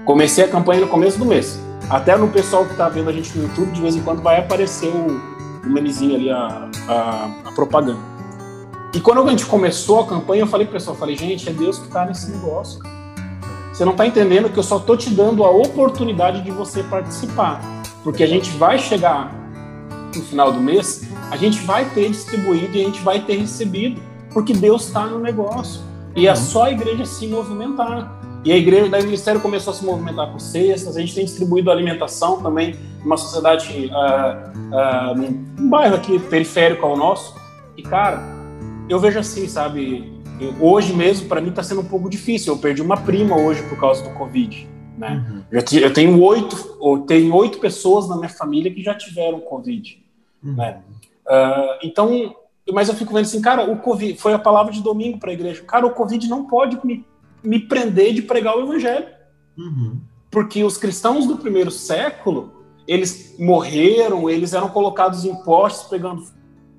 [0.05, 1.59] Comecei a campanha no começo do mês.
[1.91, 4.39] Até no pessoal que está vendo a gente no YouTube, de vez em quando vai
[4.39, 5.21] aparecer o,
[5.69, 7.99] o ali, a, a, a, propaganda.
[8.93, 11.79] E quando a gente começou a campanha, eu falei pro pessoal, falei, gente, é Deus
[11.79, 12.81] que está nesse negócio.
[13.73, 17.61] Você não está entendendo que eu só estou te dando a oportunidade de você participar.
[18.03, 19.33] Porque a gente vai chegar
[20.15, 24.01] no final do mês, a gente vai ter distribuído e a gente vai ter recebido.
[24.33, 25.86] Porque Deus está no negócio.
[26.17, 26.37] E é uhum.
[26.37, 28.21] só a igreja se movimentar.
[28.43, 31.25] E a igreja, daí o ministério começou a se movimentar com cestas, a gente tem
[31.25, 37.35] distribuído alimentação também, numa sociedade, uh, uh, num, num bairro aqui periférico ao nosso.
[37.77, 38.23] E, cara,
[38.89, 40.13] eu vejo assim, sabe?
[40.41, 42.55] Eu, hoje mesmo, para mim, está sendo um pouco difícil.
[42.55, 44.69] Eu perdi uma prima hoje por causa do Covid.
[44.97, 45.27] Né?
[45.29, 45.43] Uhum.
[45.51, 50.03] Eu, eu, tenho oito, eu tenho oito pessoas na minha família que já tiveram Covid.
[50.43, 50.55] Uhum.
[50.55, 50.79] Né?
[51.27, 52.35] Uh, então,
[52.73, 55.35] mas eu fico vendo assim, cara, o Covid foi a palavra de domingo para a
[55.35, 55.63] igreja.
[55.63, 57.07] Cara, o Covid não pode me,
[57.43, 59.07] me prender de pregar o evangelho.
[59.57, 60.01] Uhum.
[60.31, 66.25] Porque os cristãos do primeiro século, eles morreram, eles eram colocados em postes pegando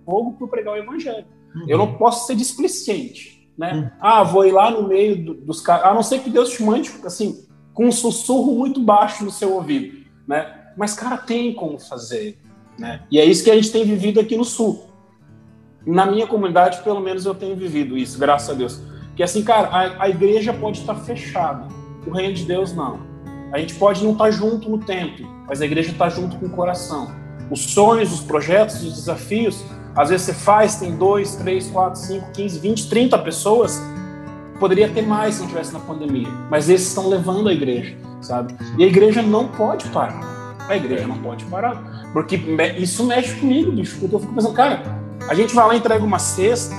[0.05, 1.25] fogo por pregar o evangelho.
[1.55, 1.65] Uhum.
[1.67, 3.73] Eu não posso ser displicente, né?
[3.73, 3.89] Uhum.
[3.99, 6.63] Ah, vou ir lá no meio do, dos caras, a não ser que Deus te
[6.63, 10.71] mande, assim, com um sussurro muito baixo no seu ouvido, né?
[10.77, 12.37] Mas, cara, tem como fazer,
[12.77, 13.03] né?
[13.09, 14.86] E é isso que a gente tem vivido aqui no Sul.
[15.87, 18.81] Na minha comunidade, pelo menos, eu tenho vivido isso, graças a Deus.
[19.15, 21.65] Que assim, cara, a, a igreja pode estar fechada,
[22.05, 22.99] o reino de Deus não.
[23.53, 26.49] A gente pode não estar junto no templo, mas a igreja está junto com o
[26.49, 27.09] coração.
[27.49, 29.63] Os sonhos, os projetos, os desafios,
[29.95, 33.81] às vezes você faz, tem dois, três, quatro, cinco, quinze, vinte, trinta pessoas.
[34.59, 38.53] Poderia ter mais se não tivesse na pandemia, mas esses estão levando a igreja, sabe?
[38.77, 40.19] E a igreja não pode parar.
[40.67, 42.35] A igreja não pode parar, porque
[42.77, 43.97] isso mexe comigo, bicho.
[44.01, 46.75] Porque eu fico pensando, cara, a gente vai lá, entrega uma cesta,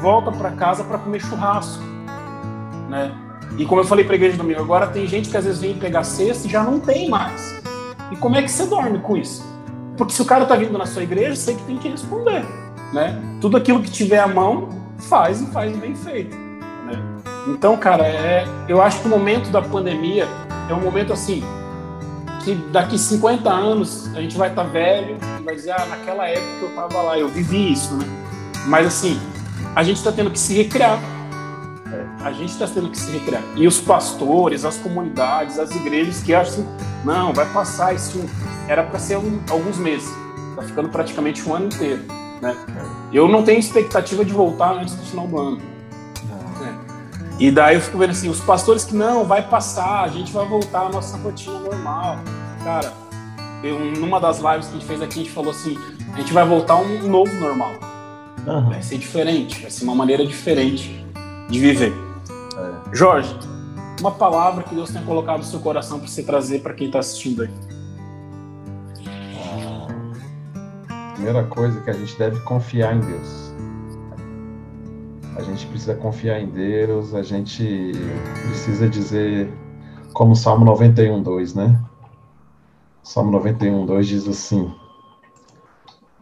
[0.00, 1.82] volta para casa para comer churrasco,
[2.88, 3.12] né?
[3.56, 5.74] E como eu falei para a igreja domingo, agora tem gente que às vezes vem
[5.74, 7.62] pegar cesta e já não tem mais.
[8.10, 9.44] E como é que você dorme com isso?
[9.96, 12.44] Porque se o cara está vindo na sua igreja, você que tem que responder,
[12.92, 13.20] né?
[13.40, 16.36] Tudo aquilo que tiver à mão, faz e faz bem feito.
[16.36, 17.00] Né?
[17.48, 20.26] Então, cara, é, eu acho que o momento da pandemia
[20.68, 21.42] é um momento assim
[22.44, 26.28] que daqui 50 anos a gente vai estar tá velho e vai dizer, ah, naquela
[26.28, 28.04] época eu estava lá, eu vivi isso, né?
[28.66, 29.20] Mas assim,
[29.74, 30.98] a gente está tendo que se recriar
[32.22, 33.42] a gente está tendo que se recriar.
[33.56, 36.64] E os pastores, as comunidades, as igrejas que acham,
[37.04, 38.24] não, vai passar isso.
[38.68, 40.08] Era para ser um, alguns meses.
[40.50, 42.02] Está ficando praticamente um ano inteiro.
[42.40, 42.56] Né?
[43.12, 45.71] Eu não tenho expectativa de voltar antes do final do ano.
[47.38, 50.46] E daí eu fico vendo assim, os pastores que não, vai passar, a gente vai
[50.46, 52.18] voltar à nossa rotina normal.
[52.62, 52.92] Cara,
[53.62, 55.76] eu, numa das lives que a gente fez aqui, a gente falou assim,
[56.12, 57.72] a gente vai voltar a um novo normal.
[58.46, 58.70] Uhum.
[58.70, 61.04] Vai ser diferente, vai ser uma maneira diferente
[61.48, 61.92] de viver.
[62.56, 62.94] É.
[62.94, 63.34] Jorge,
[64.00, 66.98] uma palavra que Deus tem colocado no seu coração para você trazer para quem está
[66.98, 67.50] assistindo aí.
[70.88, 73.51] A primeira coisa que a gente deve confiar em Deus.
[75.52, 77.92] Gente precisa confiar em Deus, a gente
[78.46, 79.52] precisa dizer,
[80.14, 81.78] como o Salmo 91, 2, né?
[83.02, 84.74] Salmo 91, 2 diz assim: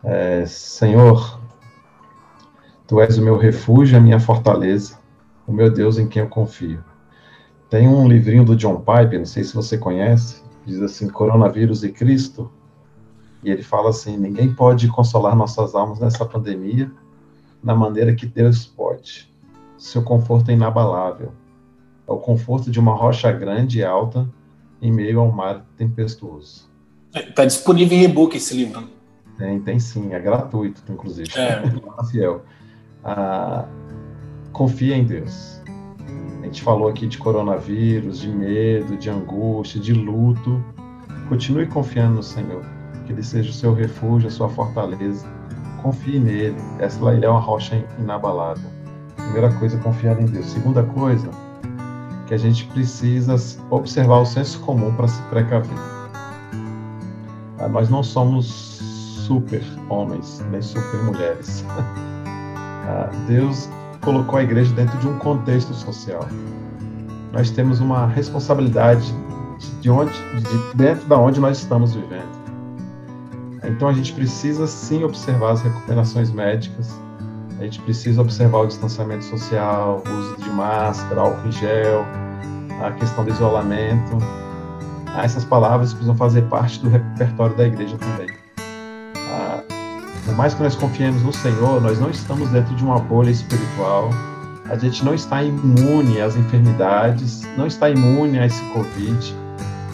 [0.03, 1.41] é, Senhor,
[2.89, 4.99] Tu és o meu refúgio, a minha fortaleza
[5.51, 6.83] o meu Deus em quem eu confio.
[7.69, 11.91] Tem um livrinho do John Piper, não sei se você conhece, diz assim, Coronavírus e
[11.91, 12.51] Cristo,
[13.43, 16.91] e ele fala assim, ninguém pode consolar nossas almas nessa pandemia
[17.63, 19.31] da maneira que Deus pode.
[19.77, 21.33] Seu conforto é inabalável.
[22.07, 24.29] É o conforto de uma rocha grande e alta
[24.81, 26.69] em meio ao mar tempestuoso.
[27.15, 28.89] Está é, disponível em e-book esse livro.
[29.37, 31.31] Tem, tem sim, é gratuito, inclusive.
[31.37, 31.63] É.
[32.11, 32.45] Fiel.
[33.05, 33.67] Ah,
[34.53, 35.61] confia em Deus.
[36.41, 40.63] A gente falou aqui de coronavírus, de medo, de angústia, de luto.
[41.29, 42.65] Continue confiando no Senhor,
[43.07, 45.27] que Ele seja o seu refúgio, a sua fortaleza.
[45.83, 46.57] Confie nele.
[46.79, 48.71] Essa ele é uma rocha inabalável.
[49.17, 50.47] Primeira coisa, confiar em Deus.
[50.47, 51.31] Segunda coisa,
[52.27, 53.37] que a gente precisa
[53.71, 55.77] observar o senso comum para se precaver.
[57.59, 58.47] Ah, nós não somos
[59.27, 61.65] super homens, nem super mulheres.
[62.83, 63.69] Ah, Deus
[64.01, 66.27] colocou a igreja dentro de um contexto social.
[67.33, 69.15] Nós temos uma responsabilidade
[69.81, 72.40] de onde, de dentro da onde nós estamos vivendo.
[73.71, 76.91] Então a gente precisa sim observar as recomendações médicas,
[77.59, 82.05] a gente precisa observar o distanciamento social, o uso de máscara, álcool em gel,
[82.83, 84.19] a questão do isolamento.
[85.15, 88.41] Ah, essas palavras precisam fazer parte do repertório da igreja também.
[90.25, 94.11] Por mais que nós confiemos no Senhor, nós não estamos dentro de uma bolha espiritual.
[94.71, 99.35] A gente não está imune às enfermidades, não está imune a esse Covid.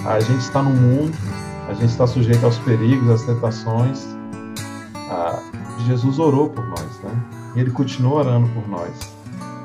[0.04, 1.16] A gente está no mundo,
[1.80, 4.06] gente está sujeito aos perigos, às tentações.
[5.10, 5.38] Ah,
[5.86, 7.24] Jesus orou por nós, né?
[7.54, 8.90] E ele continua orando por nós.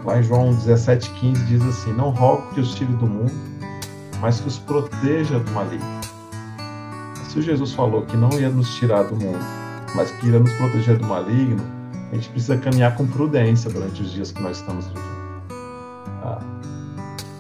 [0.06, 3.34] Lá em João 17,15 diz assim: Não rogo que os tire do mundo,
[4.20, 6.02] mas que os proteja do maligno.
[7.24, 9.40] Se Jesus falou que não ia nos tirar do mundo,
[9.96, 11.64] mas que irá nos proteger do maligno,
[12.12, 15.12] a gente precisa caminhar com prudência durante os dias que nós estamos vivendo.
[16.24, 16.40] Ah,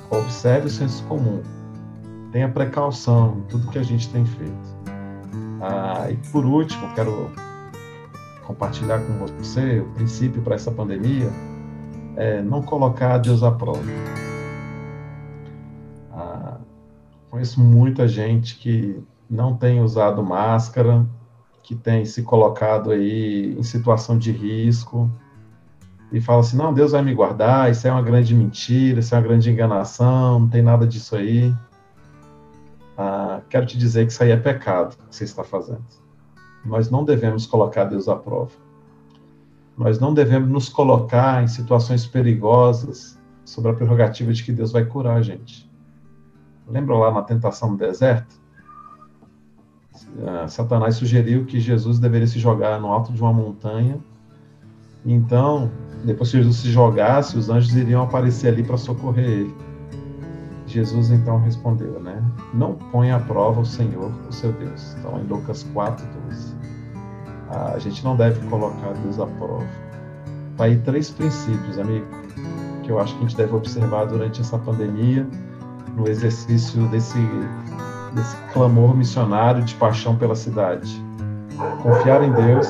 [0.09, 1.41] observe o senso comum.
[2.31, 4.81] Tenha precaução em tudo que a gente tem feito.
[5.61, 7.29] Ah, e por último, quero
[8.45, 11.29] compartilhar com você o princípio para essa pandemia.
[12.15, 13.81] é não colocar Deus à prova.
[16.11, 16.57] Ah,
[17.29, 21.05] conheço muita gente que não tem usado máscara,
[21.63, 25.09] que tem se colocado aí em situação de risco
[26.11, 29.17] e fala assim: não, Deus vai me guardar, isso é uma grande mentira, isso é
[29.17, 31.53] uma grande enganação, não tem nada disso aí.
[33.03, 35.81] Ah, quero te dizer que isso aí é pecado que você está fazendo.
[36.63, 38.51] Nós não devemos colocar Deus à prova.
[39.75, 44.85] Nós não devemos nos colocar em situações perigosas sobre a prerrogativa de que Deus vai
[44.85, 45.67] curar a gente.
[46.67, 48.39] Lembra lá na tentação no deserto?
[50.23, 53.97] Ah, Satanás sugeriu que Jesus deveria se jogar no alto de uma montanha.
[55.03, 55.71] Então,
[56.05, 59.70] depois que Jesus se jogasse, os anjos iriam aparecer ali para socorrer ele.
[60.71, 62.21] Jesus então respondeu, né?
[62.53, 64.95] Não ponha à prova o Senhor, o seu Deus.
[64.97, 66.55] Então, em Lucas 4, 12.
[67.49, 69.65] A gente não deve colocar Deus à prova.
[70.57, 72.05] Tá aí três princípios, amigo,
[72.83, 75.27] que eu acho que a gente deve observar durante essa pandemia,
[75.95, 77.19] no exercício desse,
[78.13, 81.03] desse clamor missionário de paixão pela cidade.
[81.83, 82.67] Confiar em Deus,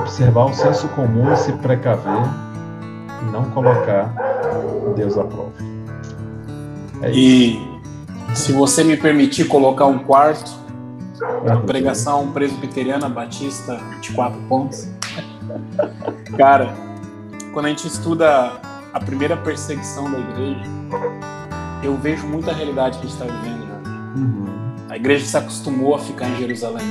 [0.00, 2.22] observar o senso comum e se precaver,
[3.22, 4.12] e não colocar
[4.96, 5.69] Deus à prova.
[7.02, 7.70] É e
[8.34, 10.50] se você me permitir colocar um quarto,
[11.48, 14.88] a pregação presbiteriana batista 24 pontos.
[16.36, 16.74] Cara,
[17.52, 18.52] quando a gente estuda
[18.92, 20.62] a primeira perseguição da igreja,
[21.82, 23.60] eu vejo muita realidade que a gente está vivendo.
[24.16, 24.74] Uhum.
[24.88, 26.86] A igreja se acostumou a ficar em Jerusalém.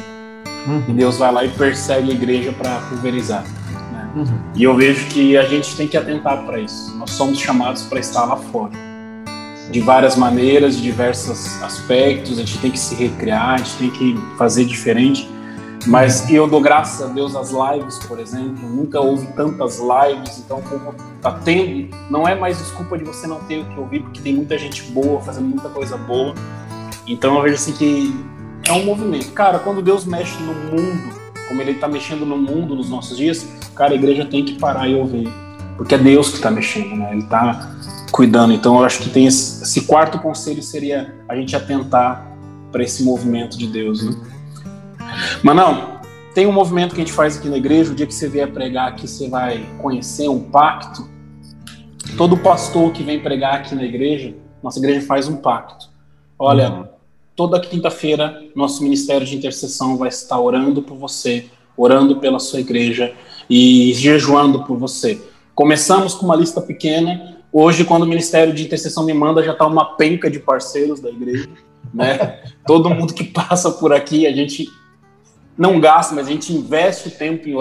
[0.68, 0.84] Uhum.
[0.88, 3.44] E Deus vai lá e persegue a igreja para pulverizar.
[3.44, 4.10] Né?
[4.16, 4.40] Uhum.
[4.56, 6.96] E eu vejo que a gente tem que atentar para isso.
[6.98, 8.89] Nós somos chamados para estar lá fora
[9.72, 13.90] de várias maneiras, de diversos aspectos, a gente tem que se recriar, a gente tem
[13.92, 15.30] que fazer diferente.
[15.86, 18.68] Mas eu dou graças a Deus às lives, por exemplo.
[18.68, 23.40] Nunca houve tantas lives, então como tá tendo, não é mais desculpa de você não
[23.42, 26.36] ter o que ouvir, porque tem muita gente boa fazendo muita coisa boa.
[27.08, 28.14] Então eu vejo assim que
[28.68, 29.32] é um movimento.
[29.32, 31.14] Cara, quando Deus mexe no mundo,
[31.48, 34.88] como Ele está mexendo no mundo nos nossos dias, cara, a igreja tem que parar
[34.88, 35.30] e ouvir,
[35.78, 37.10] porque é Deus que está mexendo, né?
[37.14, 37.76] Ele está
[38.10, 38.54] cuidando.
[38.54, 42.30] Então, eu acho que tem esse, esse quarto conselho seria a gente atentar
[42.72, 44.16] para esse movimento de Deus, né?
[45.44, 46.00] Mas não,
[46.34, 47.92] tem um movimento que a gente faz aqui na igreja.
[47.92, 51.10] O dia que você vier pregar aqui, você vai conhecer um pacto.
[52.18, 55.90] Todo pastor que vem pregar aqui na igreja, nossa igreja faz um pacto.
[56.38, 56.86] Olha, uhum.
[57.36, 63.14] toda quinta-feira, nosso ministério de intercessão vai estar orando por você, orando pela sua igreja
[63.50, 65.22] e jejuando por você.
[65.56, 69.66] Começamos com uma lista pequena, Hoje, quando o Ministério de Intercessão me manda, já está
[69.66, 71.50] uma penca de parceiros da igreja.
[71.94, 72.42] Né?
[72.66, 74.68] Todo mundo que passa por aqui, a gente
[75.58, 77.56] não gasta, mas a gente investe o tempo em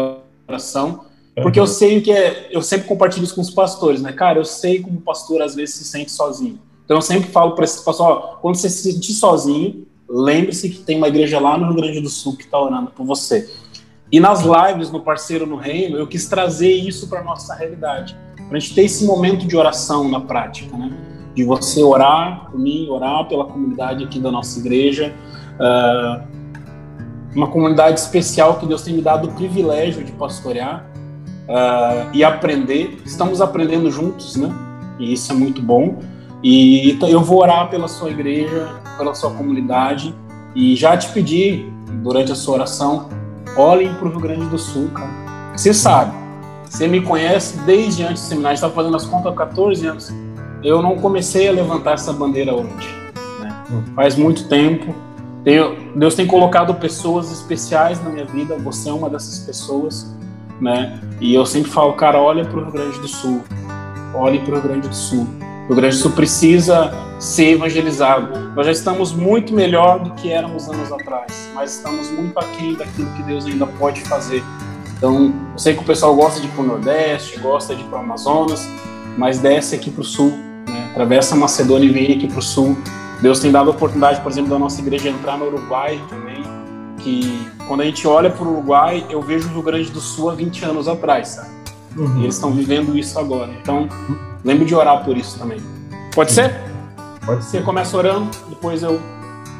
[0.47, 1.07] oração,
[1.43, 1.65] porque uhum.
[1.65, 2.49] eu sei o que é.
[2.51, 4.13] Eu sempre compartilho isso com os pastores, né?
[4.13, 6.61] Cara, eu sei como o pastor às vezes se sente sozinho.
[6.85, 10.81] Então eu sempre falo para esses pastores: ó, quando você se sentir sozinho, lembre-se que
[10.81, 13.49] tem uma igreja lá no Rio Grande do Sul que está orando por você.
[14.11, 18.17] E nas lives no Parceiro no Reino, eu quis trazer isso para nossa realidade
[18.49, 20.91] para a gente ter esse momento de oração na prática, né?
[21.35, 25.15] De você orar por mim, orar pela comunidade aqui da nossa igreja,
[25.61, 26.27] uh,
[27.35, 30.85] uma comunidade especial que Deus tem me dado o privilégio de pastorear
[31.49, 32.99] uh, e aprender.
[33.05, 34.53] Estamos aprendendo juntos, né?
[34.99, 35.99] E isso é muito bom.
[36.43, 40.15] E então, eu vou orar pela sua igreja, pela sua comunidade
[40.55, 41.71] e já te pedi
[42.03, 43.09] durante a sua oração,
[43.57, 45.11] olhem para o Rio Grande do Sul, cara.
[45.57, 46.13] Você sabe,
[46.69, 50.13] você me conhece desde antes do seminário, estava fazendo as contas há 14 anos.
[50.63, 52.89] Eu não comecei a levantar essa bandeira hoje.
[53.41, 53.65] Né?
[53.71, 53.83] Hum.
[53.95, 54.95] Faz muito tempo.
[55.95, 60.15] Deus tem colocado pessoas especiais na minha vida, você é uma dessas pessoas.
[60.61, 61.01] Né?
[61.21, 63.43] E eu sempre falo, cara, olha para o Rio Grande do Sul.
[64.15, 65.27] Olhe para o Rio Grande do Sul.
[65.65, 68.53] O Rio Grande do Sul precisa ser evangelizado.
[68.55, 73.11] Nós já estamos muito melhor do que éramos anos atrás, mas estamos muito aquém daquilo
[73.15, 74.43] que Deus ainda pode fazer
[74.99, 77.85] então, eu sei que o pessoal gosta de ir para o Nordeste, gosta de ir
[77.85, 78.69] para o Amazonas,
[79.17, 80.33] mas desce aqui para o Sul,
[80.67, 80.89] né?
[80.91, 82.77] atravessa a Macedônia e vem aqui para o Sul.
[83.23, 86.43] Deus tem dado a oportunidade, por exemplo, da nossa igreja entrar no Uruguai também,
[86.99, 90.31] que quando a gente olha para o Uruguai, eu vejo o Rio Grande do Sul
[90.31, 91.49] há 20 anos atrás, sabe?
[91.97, 92.19] Uhum.
[92.19, 93.53] E eles estão vivendo isso agora.
[93.63, 93.89] Então,
[94.45, 95.61] lembre de orar por isso também.
[96.13, 96.53] Pode ser?
[97.25, 97.59] Pode ser.
[97.59, 99.01] Você começa orando, depois eu.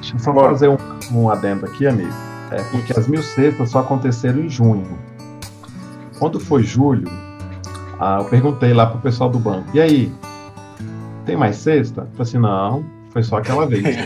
[0.01, 0.79] Deixa eu só fazer um,
[1.13, 2.13] um adendo aqui, amigo.
[2.51, 4.99] É porque as mil cestas só aconteceram em junho.
[6.19, 7.09] Quando foi julho,
[7.99, 10.13] ah, eu perguntei lá pro pessoal do banco, e aí,
[11.25, 12.03] tem mais cesta?
[12.03, 13.85] Eu falei assim, não, foi só aquela vez.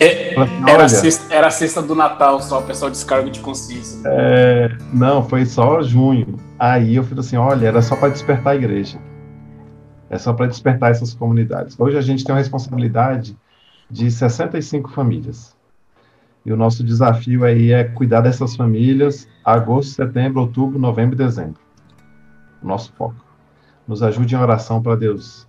[0.00, 0.34] é,
[0.68, 4.00] era, a sexta, era a sexta do Natal, só o pessoal descargo de consciência.
[4.06, 6.38] É, não, foi só junho.
[6.58, 8.98] Aí eu falei assim: olha, era só para despertar a igreja.
[10.10, 11.78] É só para despertar essas comunidades.
[11.78, 13.36] Hoje a gente tem uma responsabilidade
[13.90, 15.53] de 65 famílias.
[16.44, 21.60] E o nosso desafio aí é cuidar dessas famílias agosto, setembro, outubro, novembro e dezembro.
[22.62, 23.24] O nosso foco.
[23.86, 25.46] Nos ajude em oração para Deus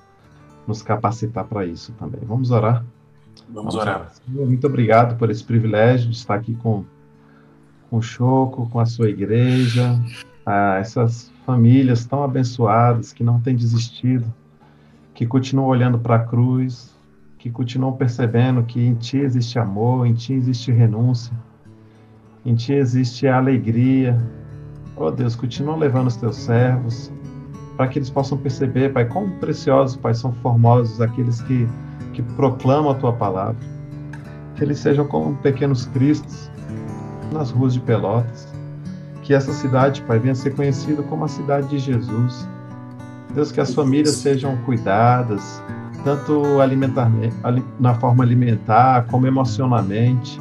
[0.68, 2.22] nos capacitar para isso também.
[2.24, 2.84] Vamos orar?
[3.50, 3.96] Vamos, Vamos orar.
[4.00, 4.12] orar.
[4.28, 6.84] Muito obrigado por esse privilégio de estar aqui com,
[7.90, 10.00] com o Choco, com a sua igreja,
[10.46, 14.32] ah, essas famílias tão abençoadas que não têm desistido,
[15.14, 16.95] que continuam olhando para a cruz,
[17.46, 21.32] que continuam percebendo que em Ti existe amor, em Ti existe renúncia,
[22.44, 24.18] em Ti existe alegria.
[24.96, 27.12] Oh Deus, continua levando os Teus servos
[27.78, 31.68] para que eles possam perceber, Pai, quão preciosos, Pai, são formosos aqueles que,
[32.14, 33.62] que proclamam a Tua palavra.
[34.56, 36.50] Que eles sejam como pequenos cristos
[37.32, 38.52] nas ruas de Pelotas.
[39.22, 42.50] Que essa cidade, Pai, venha ser conhecida como a cidade de Jesus.
[43.36, 45.62] Deus, que as famílias sejam cuidadas,
[46.06, 47.36] tanto alimentarmente,
[47.80, 50.40] na forma alimentar, como emocionalmente.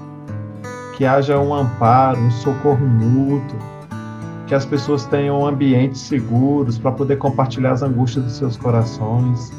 [0.97, 3.59] Que haja um amparo, um socorro mútuo
[4.47, 9.51] que as pessoas tenham ambientes seguros para poder compartilhar as angústias dos seus corações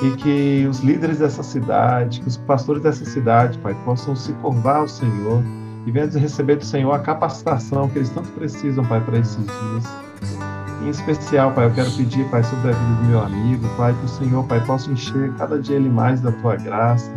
[0.00, 4.76] e que os líderes dessa cidade, que os pastores dessa cidade, Pai, possam se curvar
[4.76, 5.42] ao Senhor
[5.84, 10.47] e venham receber do Senhor a capacitação que eles tanto precisam, Pai, para esses dias.
[10.80, 14.04] Em especial, Pai, eu quero pedir, Pai, sobre a vida do meu amigo, Pai, que
[14.04, 17.12] o Senhor, Pai, possa encher cada dia ele mais da Tua graça,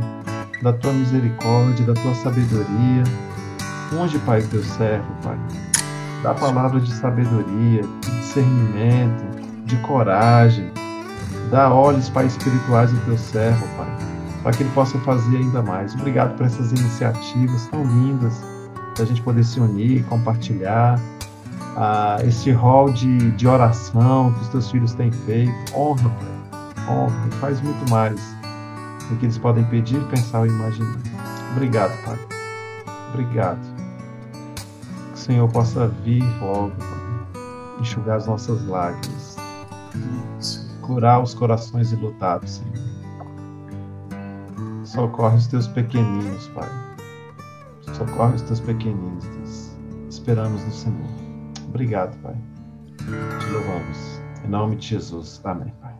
[0.61, 3.03] da Tua misericórdia, da Tua sabedoria.
[3.99, 5.37] Onde, Pai, o Teu servo, Pai,
[6.23, 9.23] Dá palavras de sabedoria, de discernimento,
[9.65, 10.71] de coragem.
[11.49, 13.87] Dá olhos, Pai, espirituais ao teu servo, Pai,
[14.43, 15.95] para que ele possa fazer ainda mais.
[15.95, 18.39] Obrigado por essas iniciativas tão lindas,
[18.95, 20.99] da gente poder se unir, compartilhar.
[21.77, 25.53] Ah, esse rol de, de oração que os teus filhos têm feito.
[25.75, 26.95] Honra, Pai.
[26.95, 27.31] Honra.
[27.39, 28.19] Faz muito mais
[29.09, 30.97] do que eles podem pedir, pensar ou imaginar.
[31.55, 32.17] Obrigado, Pai.
[33.13, 33.81] Obrigado.
[35.21, 36.73] Senhor possa vir logo,
[37.79, 39.37] enxugar as nossas lágrimas,
[40.81, 42.91] curar os corações enlutados, Senhor.
[44.83, 46.67] Socorre os teus pequeninos, Pai.
[47.93, 49.71] Socorre os teus pequeninos, Deus.
[50.09, 51.10] Esperamos no Senhor.
[51.71, 52.35] Obrigado, Pai.
[52.97, 53.97] Te louvamos.
[54.45, 55.39] Em nome de Jesus.
[55.41, 55.93] Amém, Pai.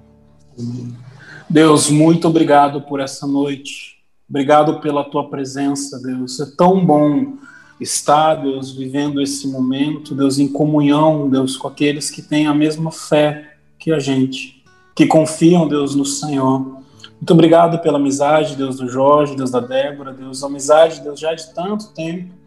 [1.49, 4.03] Deus, muito obrigado por essa noite.
[4.29, 6.41] Obrigado pela tua presença, Deus.
[6.41, 7.37] É tão bom
[7.79, 12.91] estar, Deus, vivendo esse momento, Deus, em comunhão, Deus, com aqueles que têm a mesma
[12.91, 14.61] fé que a gente,
[14.93, 16.59] que confiam, Deus, no Senhor.
[16.59, 21.53] Muito obrigado pela amizade, Deus, do Jorge, Deus, da Débora, Deus, amizade, Deus, já de
[21.53, 22.40] tanto tempo.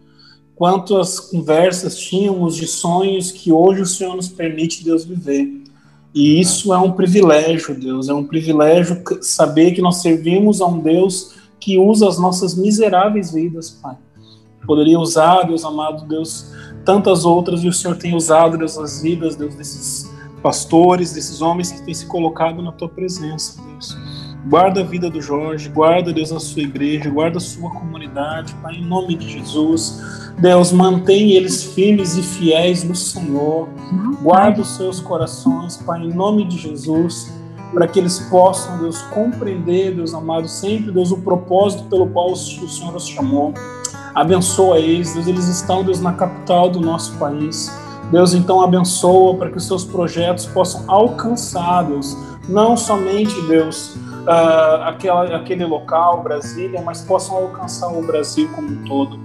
[0.54, 5.62] Quantas conversas tínhamos de sonhos que hoje o Senhor nos permite, Deus, viver.
[6.14, 10.78] E isso é um privilégio, Deus, é um privilégio saber que nós servimos a um
[10.78, 13.96] Deus que usa as nossas miseráveis vidas, Pai
[14.66, 16.52] poderia usar, Deus amado, Deus,
[16.84, 20.10] tantas outras, e o Senhor tem usado, Deus, as vidas, Deus, desses
[20.42, 23.96] pastores, desses homens que têm se colocado na tua presença, Deus.
[24.46, 28.74] Guarda a vida do Jorge, guarda, Deus, a sua igreja, guarda a sua comunidade, Pai,
[28.74, 30.02] em nome de Jesus.
[30.38, 33.68] Deus, mantém eles firmes e fiéis no Senhor.
[34.22, 37.32] Guarda os seus corações, Pai, em nome de Jesus,
[37.72, 42.36] para que eles possam, Deus, compreender, Deus amado, sempre, Deus, o propósito pelo qual o
[42.36, 43.54] Senhor os chamou.
[44.14, 47.72] Abençoa eles, Deus, eles estão, Deus, na capital do nosso país.
[48.12, 52.14] Deus, então abençoa para que os seus projetos possam alcançar, Deus,
[52.46, 58.84] não somente, Deus, uh, aquela, aquele local, Brasília, mas possam alcançar o Brasil como um
[58.84, 59.18] todo.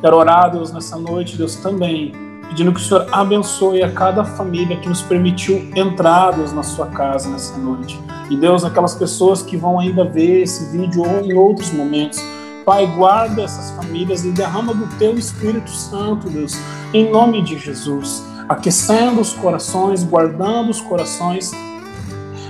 [0.00, 2.12] Quero orar, Deus, nessa noite, Deus, também,
[2.48, 6.86] pedindo que o Senhor abençoe a cada família que nos permitiu entrar, Deus, na sua
[6.86, 8.00] casa nessa noite.
[8.30, 12.22] E Deus, aquelas pessoas que vão ainda ver esse vídeo ou em outros momentos,
[12.66, 16.58] Pai, guarda essas famílias e derrama do teu Espírito Santo, Deus,
[16.92, 21.52] em nome de Jesus, aquecendo os corações, guardando os corações,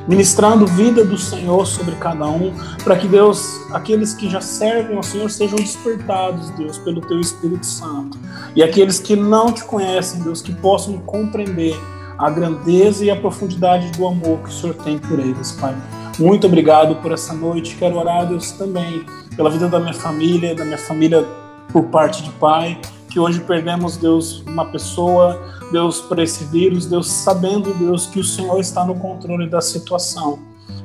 [0.07, 2.53] ministrando vida do Senhor sobre cada um,
[2.85, 7.67] para que Deus, aqueles que já servem ao Senhor, sejam despertados, Deus, pelo teu Espírito
[7.67, 8.19] Santo.
[8.55, 11.77] E aqueles que não te conhecem, Deus, que possam compreender
[12.19, 15.77] a grandeza e a profundidade do amor que o Senhor tem por eles, Pai.
[16.19, 17.77] Muito obrigado por essa noite.
[17.77, 19.05] Quero orar, Deus, também
[19.37, 21.27] pela vida da minha família, da minha família
[21.71, 22.81] por parte de pai,
[23.17, 25.41] que hoje perdemos, Deus, uma pessoa,
[25.73, 30.39] Deus, por esse vírus, Deus, sabendo, Deus, que o Senhor está no controle da situação.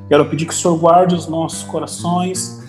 [0.07, 2.63] Quero pedir que o Senhor guarde os nossos corações,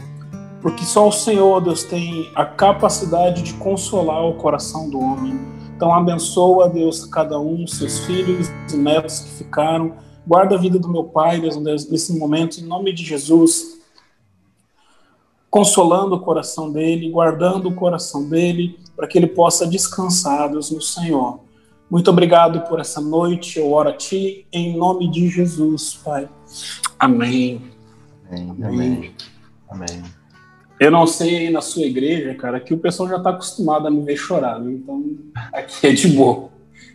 [0.61, 5.39] porque só o Senhor, Deus, tem a capacidade de consolar o coração do homem.
[5.77, 9.95] Então abençoa, Deus, cada um, seus filhos e netos que ficaram.
[10.27, 11.57] Guarda a vida do meu pai, Deus,
[11.89, 13.81] nesse momento, em nome de Jesus.
[15.49, 20.81] Consolando o coração dele, guardando o coração dele, para que ele possa descansar, Deus, no
[20.81, 21.41] Senhor.
[21.91, 23.59] Muito obrigado por essa noite.
[23.59, 26.29] Eu oro a Ti em nome de Jesus, Pai.
[27.01, 27.61] Amém.
[28.31, 28.57] Amém.
[28.63, 29.13] Amém.
[29.69, 30.05] Amém.
[30.79, 33.91] Eu não sei aí na sua igreja, cara, que o pessoal já está acostumado a
[33.91, 34.71] me ver chorar, né?
[34.71, 35.05] então
[35.53, 36.51] aqui é de boa.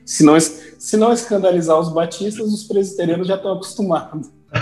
[0.06, 4.30] Se não, se não escandalizar os batistas, os presbiterianos já estão acostumados.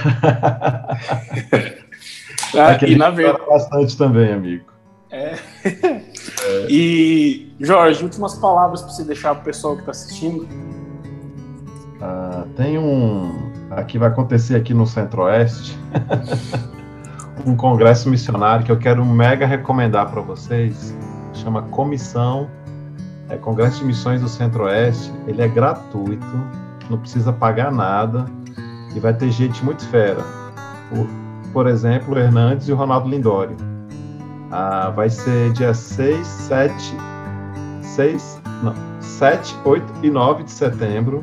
[2.55, 4.74] ah, e na verdade bastante também, amigo.
[5.11, 5.35] É.
[5.65, 6.01] é.
[6.69, 10.47] E Jorge, últimas palavras para você deixar para o pessoal que está assistindo.
[12.01, 15.77] Ah, tem um aqui vai acontecer aqui no Centro-Oeste
[17.45, 20.95] um congresso missionário que eu quero mega recomendar para vocês.
[21.33, 22.49] Chama Comissão
[23.29, 25.11] é, Congresso de Missões do Centro-Oeste.
[25.27, 26.25] Ele é gratuito,
[26.89, 28.25] não precisa pagar nada
[28.95, 30.23] e vai ter gente muito fera.
[30.89, 31.07] Por,
[31.51, 33.74] por exemplo, o Hernandes e o Ronaldo Lindório.
[34.51, 36.97] Ah, vai ser dia 6, 7,
[37.81, 41.21] 6, não, 7, 8 e 9 de setembro.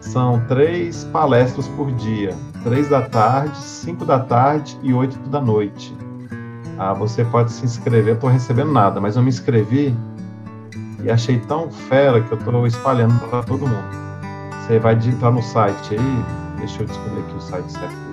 [0.00, 5.94] São três palestras por dia três da tarde, cinco da tarde e oito da noite.
[6.78, 9.94] Ah, você pode se inscrever, eu estou recebendo nada, mas eu me inscrevi
[11.02, 14.00] e achei tão fera que eu estou espalhando para todo mundo.
[14.60, 16.24] Você vai digitar no site aí,
[16.58, 18.09] deixa eu descobrir aqui o site certo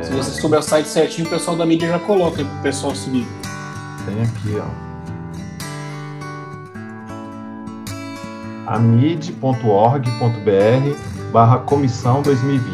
[0.00, 0.02] é...
[0.02, 2.94] Se você souber o site certinho, o pessoal da mídia já coloca para o pessoal
[2.94, 3.26] seguir.
[4.06, 4.92] Tem aqui, ó.
[8.66, 10.12] amid.org.br
[11.32, 12.72] barra comissão 2020.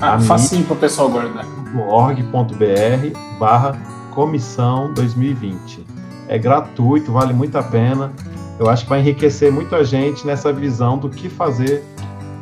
[0.00, 1.44] Ah, facinho para o pessoal guardar.
[1.76, 3.76] org.br barra
[4.12, 5.84] comissão 2020.
[6.28, 8.12] É gratuito, vale muito a pena.
[8.58, 11.84] Eu acho que vai enriquecer muita gente nessa visão do que fazer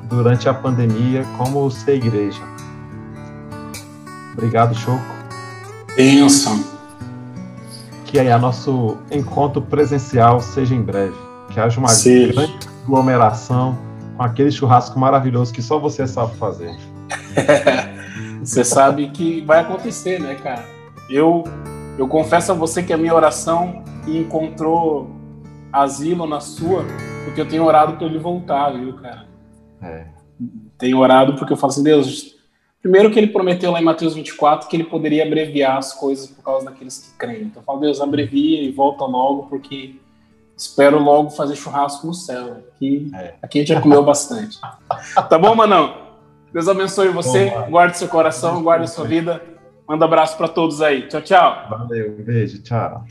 [0.09, 2.43] durante a pandemia, como ser igreja.
[4.37, 5.03] Obrigado, Choco.
[5.97, 6.63] Benção.
[8.05, 11.17] Que aí a nosso encontro presencial seja em breve.
[11.51, 12.35] Que haja uma seja.
[12.35, 13.79] grande aglomeração
[14.15, 16.77] com aquele churrasco maravilhoso que só você sabe fazer.
[18.45, 20.65] você sabe que vai acontecer, né, cara?
[21.09, 21.45] Eu,
[21.97, 25.11] eu confesso a você que a minha oração encontrou
[25.73, 26.85] asilo na sua,
[27.25, 29.27] porque eu tenho orado para ele voltar, viu, cara?
[29.81, 30.09] É.
[30.77, 32.36] Tenho orado porque eu falo assim, Deus,
[32.87, 36.41] primeiro que ele prometeu lá em Mateus 24 que ele poderia abreviar as coisas por
[36.45, 37.43] causa daqueles que creem.
[37.43, 39.97] Então eu falo, Deus, abrevia e volta logo, porque
[40.57, 42.63] Espero logo fazer churrasco no céu.
[42.75, 43.35] Aqui, é.
[43.43, 44.59] aqui a gente já comeu bastante.
[45.29, 46.07] Tá bom, Manão?
[46.51, 49.43] Deus abençoe você, bom, guarde seu coração, guarde sua vida.
[49.87, 51.07] Manda abraço para todos aí.
[51.09, 51.67] Tchau, tchau.
[51.69, 53.05] Valeu, um beijo, tchau.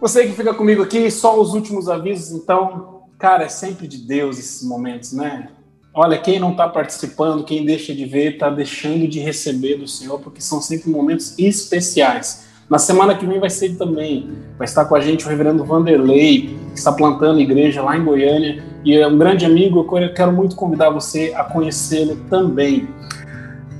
[0.00, 4.36] Você que fica comigo aqui, só os últimos avisos, então, cara, é sempre de Deus
[4.38, 5.48] esses momentos, né?
[5.92, 10.20] Olha, quem não está participando, quem deixa de ver, está deixando de receber do Senhor,
[10.20, 12.46] porque são sempre momentos especiais.
[12.68, 16.56] Na semana que vem vai ser também, vai estar com a gente o reverendo Vanderlei,
[16.72, 20.54] que está plantando igreja lá em Goiânia, e é um grande amigo, eu quero muito
[20.54, 22.88] convidar você a conhecê-lo também.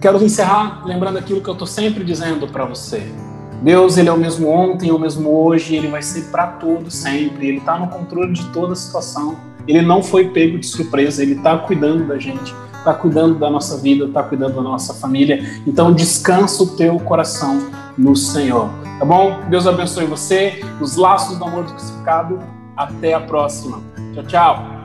[0.00, 3.02] Quero encerrar lembrando aquilo que eu estou sempre dizendo para você.
[3.62, 6.92] Deus, ele é o mesmo ontem, é o mesmo hoje, ele vai ser para todos
[6.92, 7.46] sempre.
[7.46, 9.49] Ele está no controle de toda a situação.
[9.70, 13.78] Ele não foi pego de surpresa, ele está cuidando da gente, está cuidando da nossa
[13.78, 15.44] vida, está cuidando da nossa família.
[15.66, 18.68] Então descansa o teu coração no Senhor.
[18.98, 19.40] Tá bom?
[19.48, 22.38] Deus abençoe você, os laços do amor do crucificado.
[22.76, 23.80] Até a próxima.
[24.14, 24.79] Tchau, tchau.